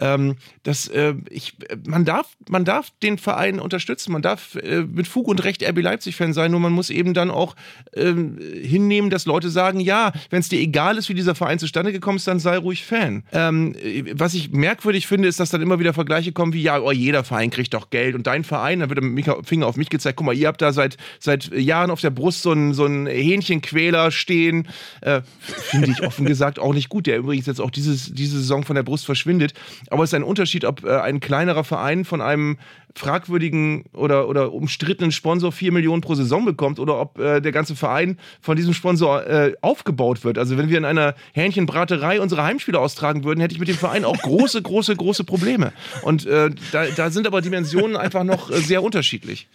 [0.00, 1.56] Ähm, das, äh, ich,
[1.86, 5.80] man, darf, man darf den Verein unterstützen, man darf äh, mit Fug und Recht RB
[5.80, 7.56] Leipzig-Fan sein, nur man muss eben dann auch
[7.92, 11.92] äh, hinnehmen, dass Leute sagen, ja, wenn es dir egal ist, wie dieser Verein zustande
[11.92, 13.22] gekommen ist, dann sei ruhig Fan.
[13.32, 13.74] Ähm,
[14.12, 17.24] was ich merkwürdig finde, ist, dass dann immer wieder Vergleiche kommen wie, ja, oh, jeder
[17.24, 20.26] Verein kriegt doch Geld und dein Verein, dann wird der Finger auf mich gezeigt, guck
[20.26, 24.10] mal, ihr habt da seit, seit Jahren auf der Brust so einen, so einen Hähnchenquäler
[24.10, 24.68] stehen.
[25.00, 28.62] Äh, finde ich offen gesagt auch nicht gut, der übrigens jetzt auch dieses, diese Saison
[28.62, 29.54] von der Brust verschwindet.
[29.88, 32.58] Aber es ist ein Unterschied, Unterschied, ob äh, ein kleinerer Verein von einem
[32.96, 37.76] fragwürdigen oder, oder umstrittenen Sponsor 4 Millionen pro Saison bekommt oder ob äh, der ganze
[37.76, 40.38] Verein von diesem Sponsor äh, aufgebaut wird.
[40.38, 44.04] Also wenn wir in einer Hähnchenbraterei unsere Heimspiele austragen würden, hätte ich mit dem Verein
[44.04, 45.72] auch große, große, große Probleme.
[46.02, 49.48] Und äh, da, da sind aber Dimensionen einfach noch äh, sehr unterschiedlich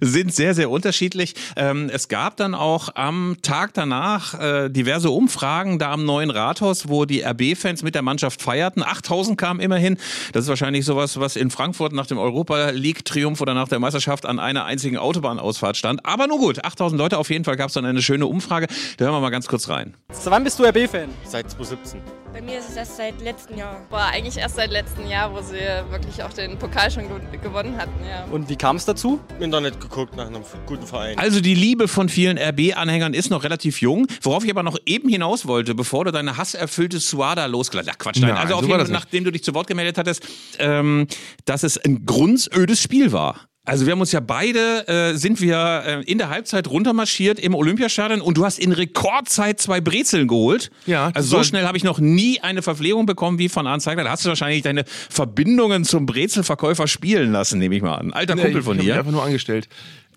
[0.00, 1.34] sind sehr, sehr unterschiedlich.
[1.56, 6.88] Ähm, es gab dann auch am Tag danach äh, diverse Umfragen da am neuen Rathaus,
[6.88, 8.82] wo die RB-Fans mit der Mannschaft feierten.
[8.82, 9.96] 8000 kamen immerhin.
[10.32, 14.26] Das ist wahrscheinlich sowas, was in Frankfurt nach dem Europa League-Triumph oder nach der Meisterschaft
[14.26, 16.04] an einer einzigen Autobahnausfahrt stand.
[16.04, 18.66] Aber nur gut, 8000 Leute auf jeden Fall gab es dann eine schöne Umfrage.
[18.96, 19.94] Da hören wir mal ganz kurz rein.
[20.12, 21.08] Seit wann bist du RB-Fan?
[21.24, 22.25] Seit 2017.
[22.36, 23.86] Bei mir ist es erst seit letztem Jahr.
[23.88, 25.54] War eigentlich erst seit letztem Jahr, wo sie
[25.88, 27.04] wirklich auch den Pokal schon
[27.40, 27.94] gewonnen hatten.
[28.06, 28.26] Ja.
[28.30, 29.20] Und wie kam es dazu?
[29.38, 31.16] Im Internet geguckt nach einem guten Verein.
[31.16, 34.06] Also die Liebe von vielen RB-Anhängern ist noch relativ jung.
[34.20, 38.00] Worauf ich aber noch eben hinaus wollte, bevor du deine hasserfüllte Suada losgelassen hast.
[38.00, 38.34] Quatsch, nein.
[38.34, 40.28] Nein, also auf so jeden Fall, nachdem du dich zu Wort gemeldet hattest,
[40.58, 41.06] ähm,
[41.46, 43.48] dass es ein grundödes Spiel war.
[43.66, 47.54] Also wir haben uns ja beide, äh, sind wir äh, in der Halbzeit runtermarschiert im
[47.54, 50.70] Olympiastadion und du hast in Rekordzeit zwei Brezeln geholt.
[50.86, 54.04] Ja, Also so schnell habe ich noch nie eine Verpflegung bekommen wie von Zeigler.
[54.04, 58.12] Da hast du wahrscheinlich deine Verbindungen zum Brezelverkäufer spielen lassen, nehme ich mal an.
[58.12, 58.96] Alter Kumpel ich von dir.
[58.96, 59.68] einfach nur angestellt.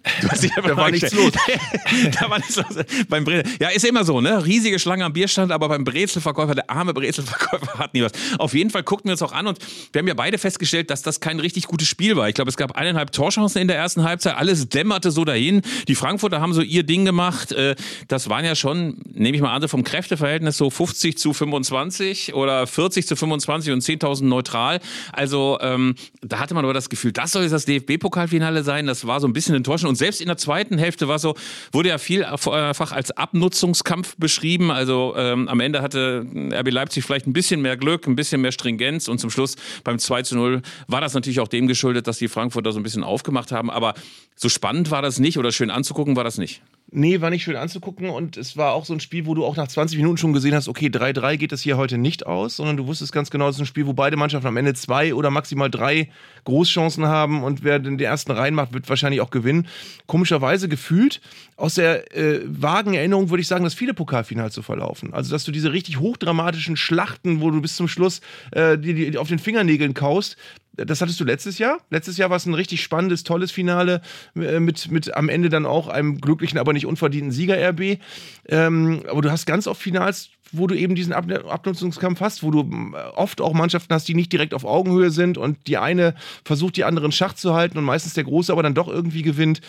[0.65, 1.31] Da war nichts los.
[2.19, 2.65] da war nichts los.
[3.09, 3.51] Beim Brezel.
[3.59, 4.45] Ja, ist immer so, ne?
[4.45, 8.11] Riesige Schlange am Bierstand, aber beim Brezelverkäufer, der arme Brezelverkäufer hat nie was.
[8.37, 9.59] Auf jeden Fall guckten wir uns auch an und
[9.91, 12.29] wir haben ja beide festgestellt, dass das kein richtig gutes Spiel war.
[12.29, 14.35] Ich glaube, es gab eineinhalb Torchancen in der ersten Halbzeit.
[14.35, 15.61] Alles dämmerte so dahin.
[15.87, 17.51] Die Frankfurter haben so ihr Ding gemacht.
[17.51, 17.75] Äh,
[18.07, 22.65] Das waren ja schon, nehme ich mal an, vom Kräfteverhältnis so 50 zu 25 oder
[22.65, 24.79] 40 zu 25 und 10.000 neutral.
[25.11, 28.85] Also ähm, da hatte man aber das Gefühl, das soll jetzt das DFB-Pokalfinale sein.
[28.85, 29.88] Das war so ein bisschen enttäuschend.
[29.89, 31.35] Und selbst in der zweiten Hälfte war so,
[31.71, 34.71] wurde ja vielfach als Abnutzungskampf beschrieben.
[34.71, 38.51] Also ähm, am Ende hatte RB Leipzig vielleicht ein bisschen mehr Glück, ein bisschen mehr
[38.51, 42.19] Stringenz und zum Schluss beim 2 zu 0 war das natürlich auch dem geschuldet, dass
[42.19, 43.69] die Frankfurter so ein bisschen aufgemacht haben.
[43.69, 43.95] Aber
[44.35, 46.61] so spannend war das nicht oder schön anzugucken war das nicht.
[46.91, 49.55] Nee, war nicht schön anzugucken und es war auch so ein Spiel, wo du auch
[49.55, 52.77] nach 20 Minuten schon gesehen hast, okay, 3-3 geht das hier heute nicht aus, sondern
[52.77, 55.29] du wusstest ganz genau, es ist ein Spiel, wo beide Mannschaften am Ende zwei oder
[55.29, 56.09] maximal drei
[56.45, 59.67] Großchancen haben und wer den ersten reinmacht, wird wahrscheinlich auch gewinnen.
[60.07, 61.21] Komischerweise gefühlt
[61.57, 65.13] aus der äh, vagen Erinnerung würde ich sagen, dass viele Pokalfinals so verlaufen.
[65.13, 68.21] Also, dass du diese richtig hochdramatischen Schlachten, wo du bis zum Schluss
[68.51, 70.37] äh, die, die auf den Fingernägeln kaust,
[70.86, 71.80] das hattest du letztes Jahr.
[71.89, 74.01] Letztes Jahr war es ein richtig spannendes, tolles Finale
[74.36, 77.99] äh, mit, mit am Ende dann auch einem glücklichen, aber nicht unverdienten Sieger RB.
[78.47, 82.51] Ähm, aber du hast ganz oft Finals, wo du eben diesen Ab Abnutzungskampf hast, wo
[82.51, 86.15] du ähm, oft auch Mannschaften hast, die nicht direkt auf Augenhöhe sind und die eine
[86.43, 89.21] versucht, die andere in Schach zu halten und meistens der Große aber dann doch irgendwie
[89.21, 89.61] gewinnt.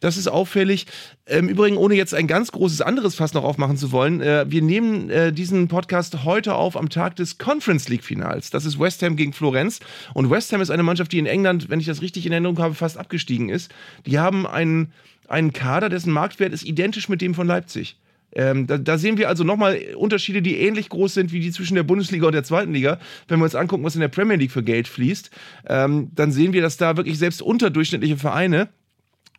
[0.00, 0.86] Das ist auffällig.
[1.26, 4.60] Im Übrigen, ohne jetzt ein ganz großes anderes Fass noch aufmachen zu wollen, äh, wir
[4.60, 8.50] nehmen äh, diesen Podcast heute auf am Tag des Conference League Finals.
[8.50, 9.80] Das ist West Ham gegen Florenz.
[10.12, 12.58] Und West Ham ist eine Mannschaft, die in England, wenn ich das richtig in Erinnerung
[12.58, 13.72] habe, fast abgestiegen ist.
[14.04, 14.92] Die haben einen,
[15.28, 17.96] einen Kader, dessen Marktwert ist identisch mit dem von Leipzig.
[18.34, 21.76] Ähm, da, da sehen wir also nochmal Unterschiede, die ähnlich groß sind wie die zwischen
[21.76, 22.98] der Bundesliga und der zweiten Liga.
[23.28, 25.30] Wenn wir uns angucken, was in der Premier League für Geld fließt,
[25.68, 28.68] ähm, dann sehen wir, dass da wirklich selbst unterdurchschnittliche Vereine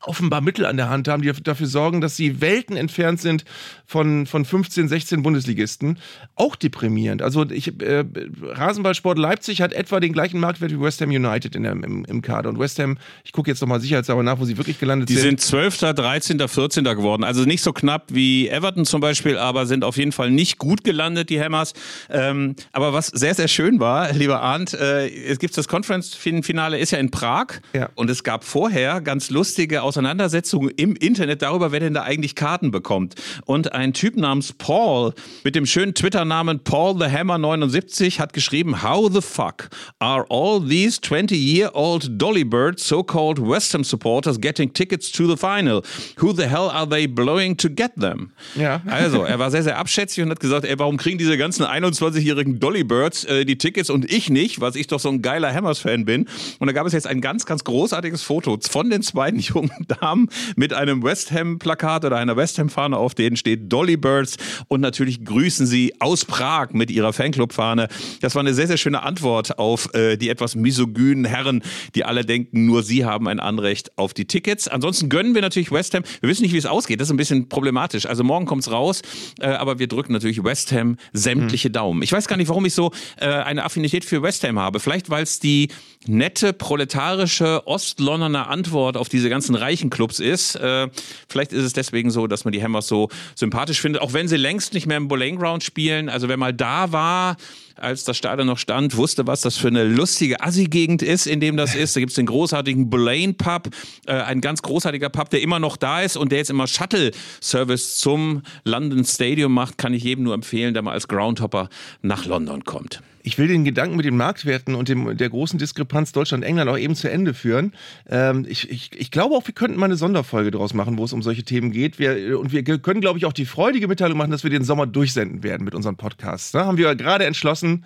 [0.08, 3.46] offenbar Mittel an der Hand haben, die dafür sorgen, dass sie Welten entfernt sind
[3.86, 6.00] von, von 15, 16 Bundesligisten.
[6.36, 7.22] Auch deprimierend.
[7.22, 8.06] Also ich, äh,
[8.42, 12.22] Rasenballsport Leipzig hat etwa den gleichen Marktwert wie West Ham United in der, im, im
[12.22, 12.50] Kader.
[12.50, 15.40] Und West Ham, ich gucke jetzt nochmal sicherheitshalber nach, wo sie wirklich gelandet Die sind.
[15.40, 16.84] sind 12., 13., 14.
[16.84, 17.24] geworden.
[17.24, 20.84] Also nicht so knapp wie Everton zum Beispiel, aber sind auf jeden Fall nicht gut
[20.84, 21.74] gelandet, die Hammers.
[22.10, 26.92] Ähm, aber was sehr, sehr schön war, lieber Arndt, äh, es gibt das Conference-Finale, ist
[26.92, 27.48] ja in Prag.
[27.74, 27.90] Ja.
[27.96, 32.70] Und es gab vorher ganz lustige Auseinandersetzungen im Internet darüber, wer denn da eigentlich Karten
[32.70, 33.16] bekommt.
[33.46, 35.14] Und ein Typ namens Paul
[35.46, 39.70] mit dem schönen Twitter-Namen Paul the Hammer 79 hat geschrieben, How the fuck
[40.00, 45.82] are all these 20-year-old Dollybirds, so-called West Ham supporters, getting tickets to the final?
[46.18, 48.34] Who the hell are they blowing to get them?
[48.56, 48.82] Ja.
[48.88, 52.60] Also, er war sehr, sehr abschätzig und hat gesagt, ey, warum kriegen diese ganzen 21-jährigen
[52.60, 56.28] Dollybirds äh, die Tickets und ich nicht, was ich doch so ein geiler Hammers-Fan bin.
[56.60, 60.30] Und da gab es jetzt ein ganz, ganz großartiges Foto von den beiden jungen Damen
[60.56, 65.66] mit einem West Ham-Plakat oder einer West Ham-Fahne, auf denen steht Dollybirds und natürlich grüßen
[65.66, 67.88] sie aus Prag mit ihrer Fanclub-Fahne.
[68.22, 71.62] Das war eine sehr, sehr schöne Antwort auf äh, die etwas misogynen Herren,
[71.96, 74.68] die alle denken, nur sie haben ein Anrecht auf die Tickets.
[74.68, 76.04] Ansonsten gönnen wir natürlich West Ham.
[76.22, 77.00] Wir wissen nicht, wie es ausgeht.
[77.00, 78.06] Das ist ein bisschen problematisch.
[78.06, 79.02] Also morgen kommt's raus,
[79.40, 82.02] äh, aber wir drücken natürlich West Ham sämtliche Daumen.
[82.02, 84.80] Ich weiß gar nicht, warum ich so äh, eine Affinität für West Ham habe.
[84.80, 85.70] Vielleicht, weil es die
[86.08, 90.56] nette, proletarische, Ostlondoner Antwort auf diese ganzen reichen Clubs ist.
[90.56, 90.90] Äh,
[91.28, 94.38] vielleicht ist es deswegen so, dass man die Hammers so sympathisch findet, auch wenn sie
[94.38, 96.10] längst nicht mehr im Bowling Ground spielen.
[96.10, 97.38] Also wer mal da war,
[97.76, 101.58] als das Stadion noch stand, wusste, was das für eine lustige Assi-Gegend ist, in dem
[101.58, 101.96] das ist.
[101.96, 103.70] Da gibt's den großartigen Blaine Pub,
[104.06, 107.98] äh, ein ganz großartiger Pub, der immer noch da ist und der jetzt immer Shuttle-Service
[107.98, 109.78] zum London Stadium macht.
[109.78, 111.70] Kann ich jedem nur empfehlen, der mal als Groundhopper
[112.02, 113.02] nach London kommt.
[113.26, 116.96] Ich will den Gedanken mit den Marktwerten und dem, der großen Diskrepanz Deutschland-England auch eben
[116.96, 117.74] zu Ende führen.
[118.08, 121.12] Ähm, ich, ich, ich glaube auch, wir könnten mal eine Sonderfolge daraus machen, wo es
[121.12, 121.98] um solche Themen geht.
[121.98, 124.86] Wir, und wir können, glaube ich, auch die freudige Mitteilung machen, dass wir den Sommer
[124.86, 126.52] durchsenden werden mit unseren Podcasts.
[126.52, 127.84] Da haben wir gerade entschlossen,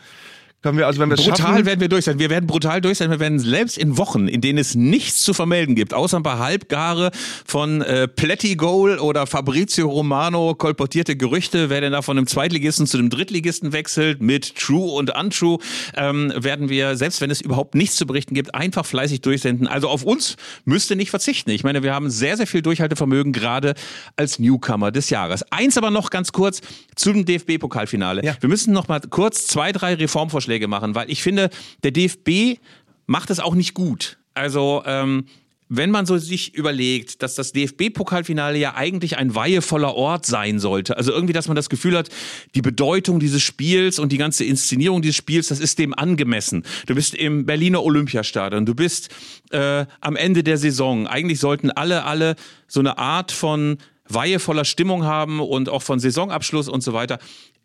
[0.62, 2.20] können wir, also wenn wir brutal schaffen, werden wir durch sein.
[2.20, 3.10] Wir werden brutal durch sein.
[3.10, 6.40] Wir werden selbst in Wochen, in denen es nichts zu vermelden gibt, außer ein paar
[6.40, 7.12] Halbgare
[7.46, 12.98] von äh, Plättigol oder Fabrizio Romano kolportierte Gerüchte, wer denn da von einem Zweitligisten zu
[12.98, 15.60] einem Drittligisten wechselt, mit True und Untrue,
[15.96, 19.66] ähm, werden wir, selbst wenn es überhaupt nichts zu berichten gibt, einfach fleißig durchsenden.
[19.66, 20.36] Also auf uns
[20.66, 21.52] müsste nicht verzichten.
[21.52, 23.76] Ich meine, wir haben sehr, sehr viel Durchhaltevermögen, gerade
[24.18, 25.50] als Newcomer des Jahres.
[25.54, 26.60] Eins aber noch ganz kurz
[26.98, 28.26] zum DFB-Pokalfinale.
[28.26, 28.36] Ja.
[28.42, 31.50] Wir müssen noch mal kurz zwei, drei Reformvorschläge machen, weil ich finde,
[31.84, 32.60] der DFB
[33.06, 34.18] macht es auch nicht gut.
[34.34, 35.26] Also, ähm,
[35.70, 40.98] wenn man so sich überlegt, dass das DFB-Pokalfinale ja eigentlich ein weihevoller Ort sein sollte,
[40.98, 42.10] also irgendwie, dass man das Gefühl hat,
[42.56, 46.64] die Bedeutung dieses Spiels und die ganze Inszenierung dieses Spiels, das ist dem angemessen.
[46.88, 49.10] Du bist im Berliner Olympiastadion, du bist
[49.52, 51.06] äh, am Ende der Saison.
[51.06, 52.36] Eigentlich sollten alle, alle
[52.68, 53.78] so eine Art von
[54.08, 57.20] weihevoller Stimmung haben und auch von Saisonabschluss und so weiter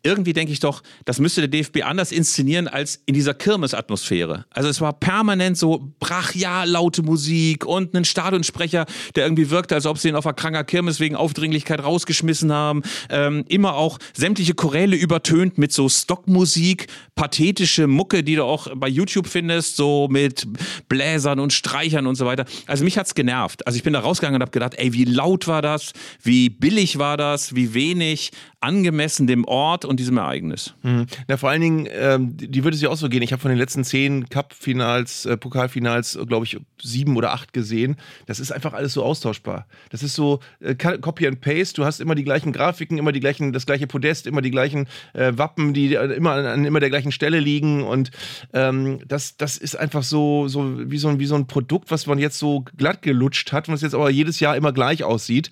[0.05, 4.45] irgendwie denke ich doch, das müsste der DFB anders inszenieren als in dieser Kirmesatmosphäre.
[4.51, 8.85] Also es war permanent so brachial laute Musik und ein Stadionsprecher,
[9.15, 12.83] der irgendwie wirkte, als ob sie ihn auf einer kranker Kirmes wegen Aufdringlichkeit rausgeschmissen haben.
[13.09, 18.87] Ähm, immer auch sämtliche Choräle übertönt mit so Stockmusik, pathetische Mucke, die du auch bei
[18.87, 20.47] YouTube findest, so mit
[20.87, 22.45] Bläsern und Streichern und so weiter.
[22.67, 23.65] Also mich hat's genervt.
[23.65, 25.93] Also ich bin da rausgegangen und habe gedacht, ey, wie laut war das?
[26.21, 27.55] Wie billig war das?
[27.55, 28.31] Wie wenig
[28.65, 30.73] angemessen dem Ort und diesem Ereignis.
[30.81, 31.05] Mhm.
[31.27, 33.21] Ja, vor allen Dingen, ähm, die würde es ja auch so gehen.
[33.21, 37.95] Ich habe von den letzten zehn Cup-Finals, äh, Pokalfinals, glaube ich, sieben oder acht gesehen.
[38.25, 39.67] Das ist einfach alles so austauschbar.
[39.91, 41.75] Das ist so äh, Copy and Paste.
[41.75, 44.87] Du hast immer die gleichen Grafiken, immer die gleichen, das gleiche Podest, immer die gleichen
[45.13, 47.83] äh, Wappen, die immer an, an, immer der gleichen Stelle liegen.
[47.83, 48.09] Und
[48.53, 52.07] ähm, das, das ist einfach so, so, wie so ein, wie so ein Produkt, was
[52.07, 55.51] man jetzt so glatt gelutscht hat, was jetzt aber jedes Jahr immer gleich aussieht.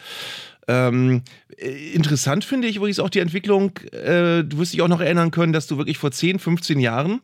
[0.67, 1.23] Ähm,
[1.57, 5.31] äh, interessant finde ich übrigens auch die Entwicklung, äh, du wirst dich auch noch erinnern
[5.31, 7.21] können, dass du wirklich vor 10, 15 Jahren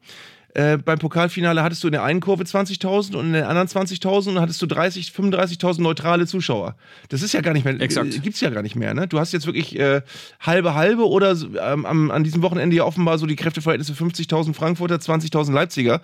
[0.55, 4.29] äh, beim Pokalfinale hattest du in der einen Kurve 20.000 und in der anderen 20.000
[4.29, 6.75] und hattest du 30, 35.000 neutrale Zuschauer.
[7.09, 8.15] Das ist ja gar nicht mehr, Exakt.
[8.15, 9.07] Äh, gibt's ja gar nicht mehr, ne?
[9.07, 10.01] Du hast jetzt wirklich äh,
[10.39, 14.95] halbe halbe oder ähm, am, an diesem Wochenende ja offenbar so die Kräfteverhältnisse 50.000 Frankfurter,
[14.95, 16.01] 20.000 Leipziger.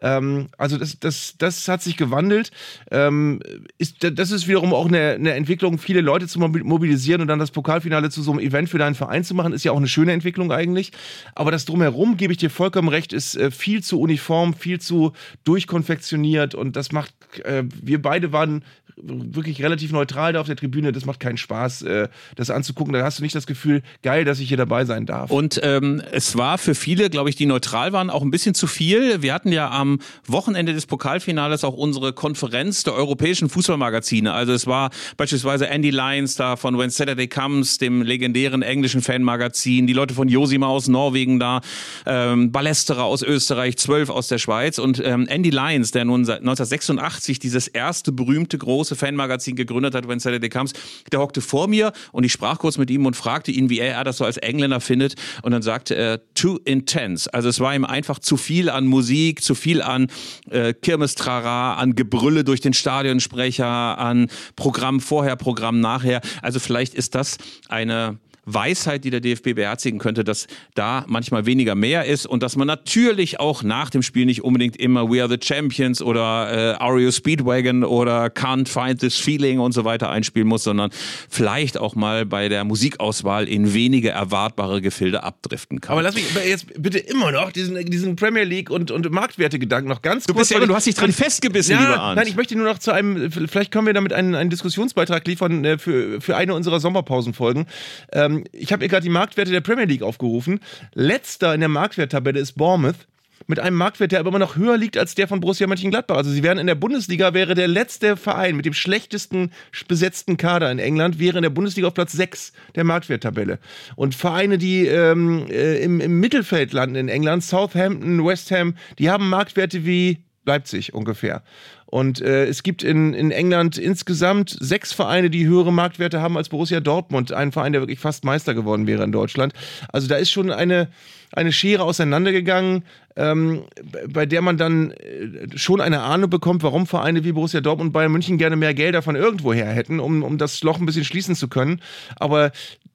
[0.00, 2.52] Ähm, also das, das, das hat sich gewandelt.
[2.90, 3.40] Ähm,
[3.78, 7.50] ist, das ist wiederum auch eine, eine Entwicklung, viele Leute zu mobilisieren und dann das
[7.50, 10.12] Pokalfinale zu so einem Event für deinen Verein zu machen, ist ja auch eine schöne
[10.12, 10.92] Entwicklung eigentlich.
[11.34, 15.12] Aber das drumherum, gebe ich dir vollkommen recht, ist äh, viel zu uniform, viel zu
[15.44, 17.14] durchkonfektioniert und das macht,
[17.44, 18.62] äh, wir beide waren
[19.02, 20.92] wirklich relativ neutral da auf der Tribüne.
[20.92, 22.92] Das macht keinen Spaß, äh, das anzugucken.
[22.92, 25.30] Da hast du nicht das Gefühl, geil, dass ich hier dabei sein darf.
[25.30, 28.66] Und ähm, es war für viele, glaube ich, die neutral waren, auch ein bisschen zu
[28.66, 29.22] viel.
[29.22, 34.32] Wir hatten ja am Wochenende des Pokalfinales auch unsere Konferenz der europäischen Fußballmagazine.
[34.32, 39.86] Also es war beispielsweise Andy Lyons da von When Saturday Comes, dem legendären englischen Fanmagazin,
[39.86, 41.60] die Leute von Josima aus Norwegen da,
[42.06, 46.40] ähm, Ballesterer aus Österreich, zwölf aus der Schweiz und ähm, Andy Lyons, der nun seit
[46.40, 50.72] 1986 dieses erste berühmte große Fanmagazin gegründet hat, When Saturday Comes,
[51.12, 53.94] der hockte vor mir und ich sprach kurz mit ihm und fragte ihn, wie er,
[53.94, 57.32] er das so als Engländer findet und dann sagte er, too intense.
[57.32, 60.08] Also es war ihm einfach zu viel an Musik, zu viel an
[60.50, 66.20] äh, Kirmestrara, an Gebrülle durch den Stadionsprecher, an Programm vorher, Programm nachher.
[66.42, 68.18] Also vielleicht ist das eine
[68.54, 72.66] Weisheit, die der DFB beherzigen könnte, dass da manchmal weniger mehr ist und dass man
[72.66, 77.10] natürlich auch nach dem Spiel nicht unbedingt immer We Are the Champions oder äh, Ario
[77.10, 80.90] Speedwagon oder Can't Find This Feeling und so weiter einspielen muss, sondern
[81.28, 85.92] vielleicht auch mal bei der Musikauswahl in wenige erwartbare Gefilde abdriften kann.
[85.92, 90.02] Aber lass mich jetzt bitte immer noch diesen, diesen Premier League und, und Marktwertegedanken noch
[90.02, 90.48] ganz du kurz.
[90.48, 92.20] Bist ja, du hast dich dran festgebissen, ja, lieber Arndt.
[92.20, 95.64] Nein, ich möchte nur noch zu einem, vielleicht können wir damit einen, einen Diskussionsbeitrag liefern
[95.64, 97.66] äh, für, für eine unserer Sommerpausenfolgen.
[98.12, 100.60] Ähm, ich habe gerade die Marktwerte der Premier League aufgerufen.
[100.94, 103.06] Letzter in der Marktwerttabelle ist Bournemouth
[103.46, 106.16] mit einem Marktwert, der aber immer noch höher liegt als der von Borussia Mönchengladbach.
[106.16, 109.50] Also sie wären in der Bundesliga, wäre der letzte Verein mit dem schlechtesten
[109.88, 113.58] besetzten Kader in England, wäre in der Bundesliga auf Platz 6 der Marktwerttabelle.
[113.96, 119.10] Und Vereine, die ähm, äh, im, im Mittelfeld landen in England, Southampton, West Ham, die
[119.10, 121.42] haben Marktwerte wie Leipzig ungefähr.
[121.90, 126.48] Und äh, es gibt in, in England insgesamt sechs Vereine, die höhere Marktwerte haben als
[126.48, 127.32] Borussia Dortmund.
[127.32, 129.52] Ein Verein, der wirklich fast Meister geworden wäre in Deutschland.
[129.92, 130.88] Also da ist schon eine,
[131.32, 132.84] eine Schere auseinandergegangen,
[133.16, 133.62] ähm,
[134.08, 137.92] bei der man dann äh, schon eine Ahnung bekommt, warum Vereine wie Borussia Dortmund und
[137.92, 141.34] Bayern München gerne mehr Geld davon irgendwoher hätten, um, um das Loch ein bisschen schließen
[141.34, 141.80] zu können.
[142.16, 142.52] Aber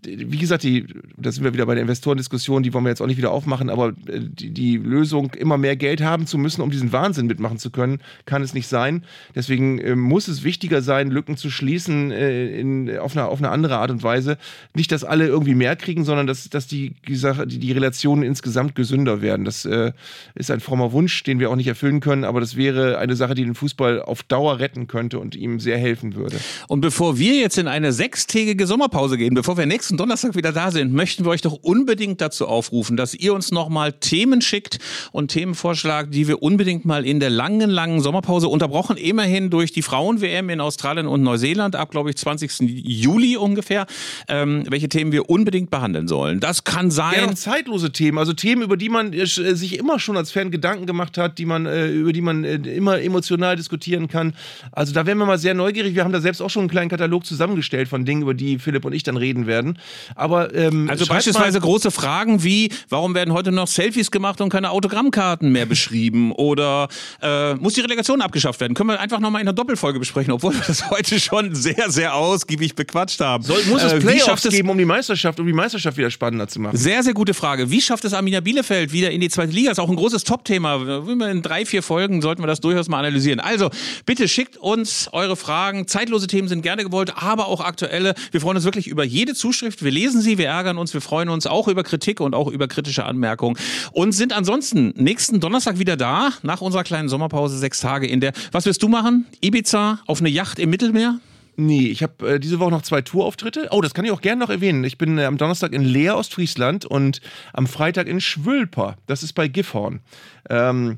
[0.07, 0.85] wie gesagt, die,
[1.17, 3.69] da sind wir wieder bei der Investorendiskussion, die wollen wir jetzt auch nicht wieder aufmachen,
[3.69, 7.57] aber äh, die, die Lösung, immer mehr Geld haben zu müssen, um diesen Wahnsinn mitmachen
[7.57, 9.03] zu können, kann es nicht sein.
[9.33, 13.49] Deswegen äh, muss es wichtiger sein, Lücken zu schließen äh, in, auf, eine, auf eine
[13.49, 14.37] andere Art und Weise.
[14.73, 19.21] Nicht, dass alle irgendwie mehr kriegen, sondern dass, dass die, die, die, Relationen insgesamt gesünder
[19.21, 19.45] werden.
[19.45, 19.91] Das äh,
[20.35, 23.35] ist ein frommer Wunsch, den wir auch nicht erfüllen können, aber das wäre eine Sache,
[23.35, 26.37] die den Fußball auf Dauer retten könnte und ihm sehr helfen würde.
[26.67, 30.71] Und bevor wir jetzt in eine sechstägige Sommerpause gehen, bevor wir nächsten Donnerstag wieder da
[30.71, 34.79] sind, möchten wir euch doch unbedingt dazu aufrufen, dass ihr uns nochmal Themen schickt
[35.11, 39.71] und Themen vorschlagt, die wir unbedingt mal in der langen, langen Sommerpause unterbrochen, immerhin durch
[39.71, 42.59] die Frauen-WM in Australien und Neuseeland ab, glaube ich, 20.
[42.61, 43.85] Juli ungefähr,
[44.27, 46.39] ähm, welche Themen wir unbedingt behandeln sollen.
[46.39, 47.15] Das kann sein.
[47.15, 50.85] Ja, zeitlose Themen, also Themen, über die man äh, sich immer schon als Fan Gedanken
[50.85, 54.33] gemacht hat, die man, äh, über die man äh, immer emotional diskutieren kann.
[54.71, 55.95] Also da wären wir mal sehr neugierig.
[55.95, 58.85] Wir haben da selbst auch schon einen kleinen Katalog zusammengestellt von Dingen, über die Philipp
[58.85, 59.77] und ich dann reden werden.
[60.15, 64.71] Aber ähm, also beispielsweise große Fragen wie, warum werden heute noch Selfies gemacht und keine
[64.71, 66.31] Autogrammkarten mehr beschrieben?
[66.35, 66.87] Oder
[67.21, 68.73] äh, muss die Relegation abgeschafft werden?
[68.73, 72.15] Können wir einfach nochmal in einer Doppelfolge besprechen, obwohl wir das heute schon sehr, sehr
[72.15, 73.43] ausgiebig bequatscht haben.
[73.43, 76.59] Soll, muss es äh, Playoffs geben, um die Meisterschaft, um die Meisterschaft wieder spannender zu
[76.59, 76.77] machen?
[76.77, 77.69] Sehr, sehr gute Frage.
[77.69, 79.69] Wie schafft es Arminia Bielefeld wieder in die zweite Liga?
[79.69, 80.99] Das ist auch ein großes Top-Thema.
[81.29, 83.39] In drei, vier Folgen sollten wir das durchaus mal analysieren.
[83.39, 83.69] Also,
[84.05, 85.87] bitte schickt uns eure Fragen.
[85.87, 88.13] Zeitlose Themen sind gerne gewollt, aber auch aktuelle.
[88.31, 89.83] Wir freuen uns wirklich über jede Zuschrift.
[89.83, 92.67] Wir lesen sie, wir ärgern uns, wir freuen uns auch über Kritik und auch über
[92.67, 93.57] kritische Anmerkungen
[93.91, 98.33] und sind ansonsten nächsten Donnerstag wieder da, nach unserer kleinen Sommerpause, sechs Tage in der.
[98.51, 99.25] Was wirst du machen?
[99.41, 101.19] Ibiza auf eine Yacht im Mittelmeer?
[101.57, 103.69] Nee, ich habe äh, diese Woche noch zwei Tourauftritte.
[103.71, 104.83] Oh, das kann ich auch gerne noch erwähnen.
[104.83, 107.21] Ich bin äh, am Donnerstag in Leer, Ostfriesland und
[107.53, 108.97] am Freitag in Schwülper.
[109.07, 110.01] Das ist bei Gifhorn.
[110.49, 110.97] Ähm,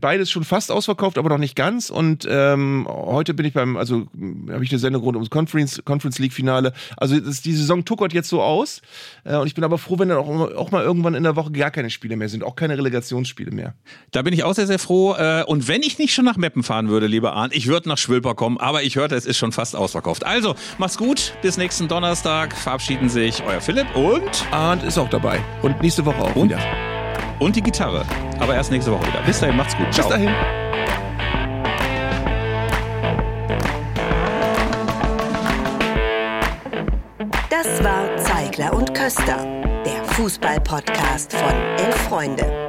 [0.00, 1.90] beides schon fast ausverkauft, aber noch nicht ganz.
[1.90, 4.06] Und ähm, heute bin ich beim, also
[4.50, 6.72] habe ich eine Sendung rund ums Conference, Conference League Finale.
[6.96, 8.82] Also das, die Saison tuckert jetzt so aus.
[9.24, 11.52] Äh, und ich bin aber froh, wenn dann auch, auch mal irgendwann in der Woche
[11.52, 13.74] gar keine Spiele mehr sind, auch keine Relegationsspiele mehr.
[14.10, 15.14] Da bin ich auch sehr, sehr froh.
[15.14, 17.98] Äh, und wenn ich nicht schon nach Meppen fahren würde, lieber Arndt, ich würde nach
[17.98, 20.24] Schwülper kommen, aber ich hörte, es ist schon fast ausverkauft.
[20.24, 22.56] Also, mach's gut, bis nächsten Donnerstag.
[22.56, 25.40] Verabschieden sich euer Philipp und Arndt ist auch dabei.
[25.62, 26.50] Und nächste Woche auch und?
[26.50, 26.97] wieder
[27.38, 28.04] und die Gitarre.
[28.38, 29.20] Aber erst nächste Woche wieder.
[29.22, 29.92] Bis dahin, macht's gut.
[29.92, 30.08] Ciao.
[30.08, 30.34] Bis dahin.
[37.50, 39.44] Das war Zeigler und Köster,
[39.84, 42.68] der Fußball-Podcast von Elf Freunde.